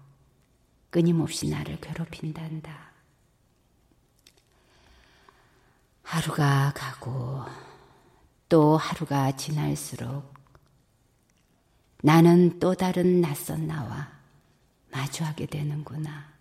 끊임없이 0.90 1.48
나를 1.48 1.80
괴롭힌단다. 1.80 2.92
하루가 6.02 6.72
가고 6.74 7.44
또 8.48 8.76
하루가 8.78 9.36
지날수록 9.36 10.32
나는 12.02 12.58
또 12.60 12.74
다른 12.74 13.20
낯선 13.20 13.66
나와 13.66 14.10
마주하게 14.90 15.46
되는구나. 15.46 16.32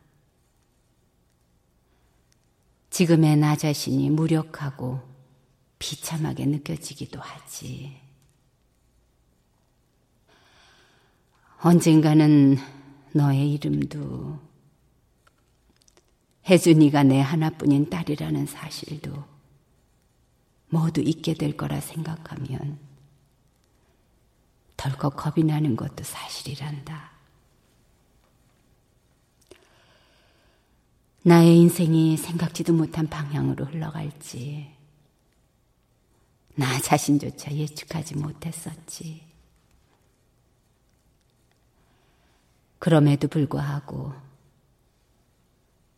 지금의 2.90 3.38
나 3.38 3.56
자신이 3.56 4.10
무력하고 4.10 5.02
비참하게 5.80 6.46
느껴지기도 6.46 7.20
하지. 7.20 8.02
언젠가는 11.60 12.58
너의 13.14 13.54
이름도 13.54 14.40
혜준이가 16.48 17.04
내 17.04 17.20
하나뿐인 17.20 17.90
딸이라는 17.90 18.46
사실도 18.46 19.26
모두 20.70 21.02
잊게 21.02 21.34
될 21.34 21.58
거라 21.58 21.80
생각하면 21.80 22.80
덜컥 24.78 25.16
겁이 25.16 25.46
나는 25.46 25.76
것도 25.76 26.04
사실이란다. 26.04 27.12
나의 31.24 31.58
인생이 31.58 32.16
생각지도 32.16 32.72
못한 32.72 33.08
방향으로 33.08 33.66
흘러갈지, 33.66 34.72
나 36.56 36.80
자신조차 36.80 37.52
예측하지 37.52 38.16
못했었지. 38.16 39.27
그럼에도 42.80 43.28
불구하고 43.28 44.14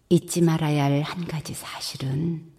잊지 0.09 0.41
말아야 0.41 0.85
할 0.85 1.01
한 1.03 1.25
가지 1.25 1.53
사실은 1.53 2.51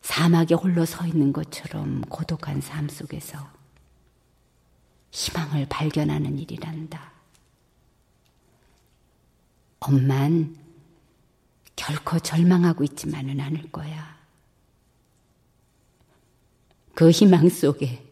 사막에 0.00 0.54
홀로 0.54 0.84
서 0.84 1.06
있는 1.06 1.32
것처럼 1.32 2.02
고독한 2.02 2.60
삶 2.60 2.88
속에서 2.88 3.50
희망을 5.10 5.66
발견하는 5.68 6.38
일이란다. 6.38 7.12
엄만 9.80 10.56
결코 11.76 12.18
절망하고 12.18 12.84
있지만은 12.84 13.40
않을 13.40 13.70
거야. 13.70 14.18
그 16.94 17.10
희망 17.10 17.48
속에 17.48 18.04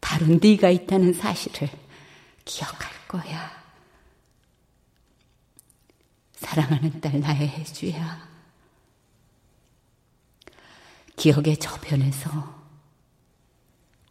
바로 0.00 0.26
네가 0.26 0.70
있다는 0.70 1.12
사실을 1.14 1.68
기억할 2.46 2.90
거야. 3.08 3.50
사랑하는 6.36 7.00
딸 7.00 7.20
나의 7.20 7.48
혜주야. 7.48 8.26
기억의 11.16 11.58
저변에서 11.58 12.30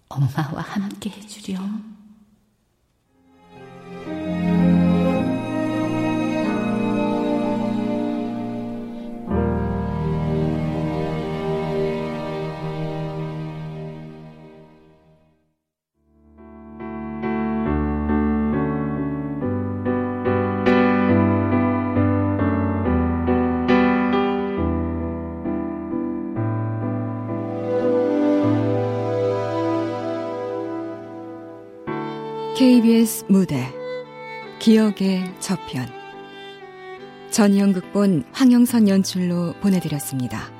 엄마와 0.09 0.61
함께 0.61 1.09
해주렴. 1.09 1.94
KBS 33.05 33.25
무대 33.29 33.71
기억의 34.59 35.39
저편 35.39 35.87
전희영 37.29 37.73
극본 37.73 38.25
황영선 38.31 38.89
연출로 38.89 39.53
보내드렸습니다. 39.61 40.54